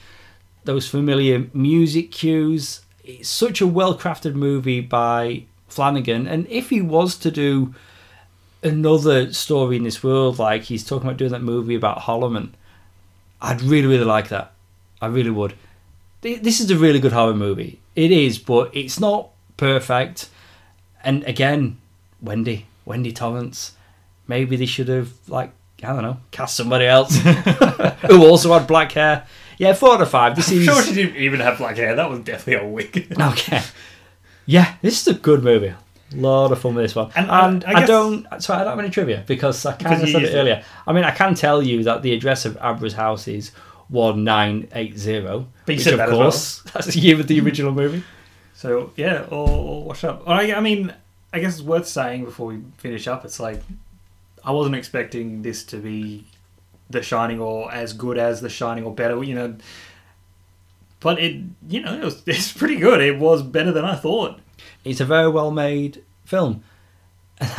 [0.65, 2.81] those familiar music cues.
[3.09, 7.75] It's such a well crafted movie by Flanagan, and if he was to do
[8.63, 12.51] another story in this world, like he's talking about doing that movie about Hallorann,
[13.41, 14.53] I'd really, really like that.
[15.01, 15.55] I really would.
[16.21, 17.81] This is a really good horror movie.
[17.97, 20.29] It is, but it's not perfect.
[21.03, 21.79] And again,
[22.21, 23.73] Wendy, Wendy Torrance.
[24.27, 25.53] Maybe they should have, like,
[25.83, 27.17] I don't know, cast somebody else
[28.09, 29.27] who also had black hair.
[29.59, 30.35] Yeah, four out of five.
[30.37, 31.95] This I'm is sure she didn't even have black hair.
[31.95, 33.15] That was definitely a wig.
[33.21, 33.61] okay.
[34.47, 35.69] Yeah, this is a good movie.
[36.11, 37.11] A lot of fun with this one.
[37.15, 38.43] And, And, uh, I I, guess- don't.
[38.43, 40.65] Sorry, I don't have any trivia because I kind of said it earlier.
[40.87, 43.51] I mean, I can tell you that the address of Abra's house is
[43.89, 45.49] one nine eight zero.
[45.67, 46.23] But you which said of that as well.
[46.31, 48.03] course that's the year of the original movie.
[48.55, 50.23] So yeah, all, all washed up.
[50.27, 50.95] I, I mean,
[51.33, 53.25] I guess it's worth saying before we finish up.
[53.27, 53.61] It's like
[54.43, 56.25] I wasn't expecting this to be
[56.91, 59.23] The Shining or as good as The Shining or better.
[59.23, 59.57] You know,
[61.01, 63.01] but it you know it was it's pretty good.
[63.01, 64.41] It was better than I thought.
[64.85, 66.63] It's a very well made film.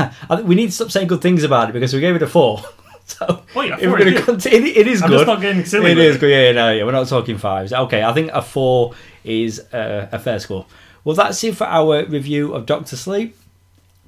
[0.43, 2.61] We need to stop saying good things about it because we gave it a four.
[3.05, 4.25] so Oh yeah, if we're four going to good.
[4.25, 5.15] continue, it is I'm good.
[5.17, 5.91] just not getting silly.
[5.91, 6.29] It is good.
[6.31, 6.83] Yeah, yeah, no, yeah.
[6.83, 7.71] We're not talking fives.
[7.71, 10.65] Okay, I think a four is uh, a fair score.
[11.03, 13.37] Well, that's it for our review of Doctor Sleep.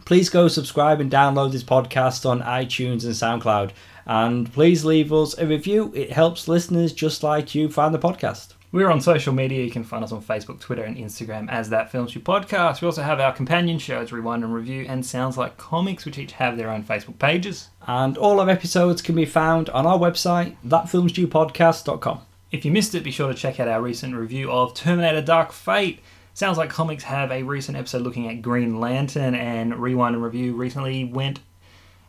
[0.03, 3.71] Please go subscribe and download this podcast on iTunes and SoundCloud.
[4.05, 5.91] And please leave us a review.
[5.95, 8.53] It helps listeners just like you find the podcast.
[8.73, 9.65] We're on social media.
[9.65, 12.81] You can find us on Facebook, Twitter, and Instagram as That Film Stew Podcast.
[12.81, 16.31] We also have our companion shows, Rewind and Review, and Sounds Like Comics, which each
[16.33, 17.67] have their own Facebook pages.
[17.85, 22.21] And all our episodes can be found on our website, thatfilmstewpodcast.com.
[22.51, 25.51] If you missed it, be sure to check out our recent review of Terminator Dark
[25.51, 25.99] Fate.
[26.33, 30.53] Sounds like comics have a recent episode looking at Green Lantern, and Rewind and Review
[30.55, 31.41] recently went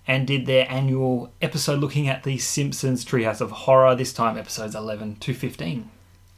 [0.07, 4.75] and did their annual episode looking at the Simpsons Treehouse of Horror, this time episodes
[4.75, 5.91] 11 to 15.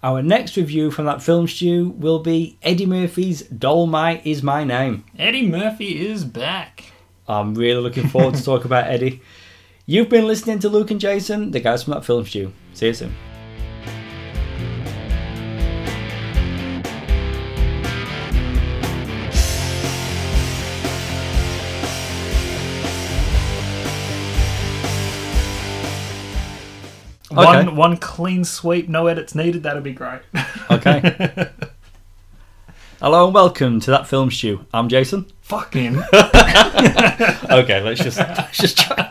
[0.03, 5.05] Our next review from that film stew will be Eddie Murphy's Dolemite is My Name.
[5.19, 6.85] Eddie Murphy is back.
[7.27, 9.23] I'm really looking forward to talk about Eddie.
[9.87, 12.53] You've been listening to Luke and Jason, the guys from that film stew.
[12.75, 13.15] See you soon.
[27.37, 27.45] Okay.
[27.67, 29.65] One one clean sweep, no edits needed.
[29.65, 30.21] That'd be great.
[30.71, 31.51] Okay.
[33.01, 34.65] Hello and welcome to that film stew.
[34.73, 35.27] I'm Jason.
[35.41, 36.03] Fuck him.
[37.55, 39.11] Okay, let's just let's just try.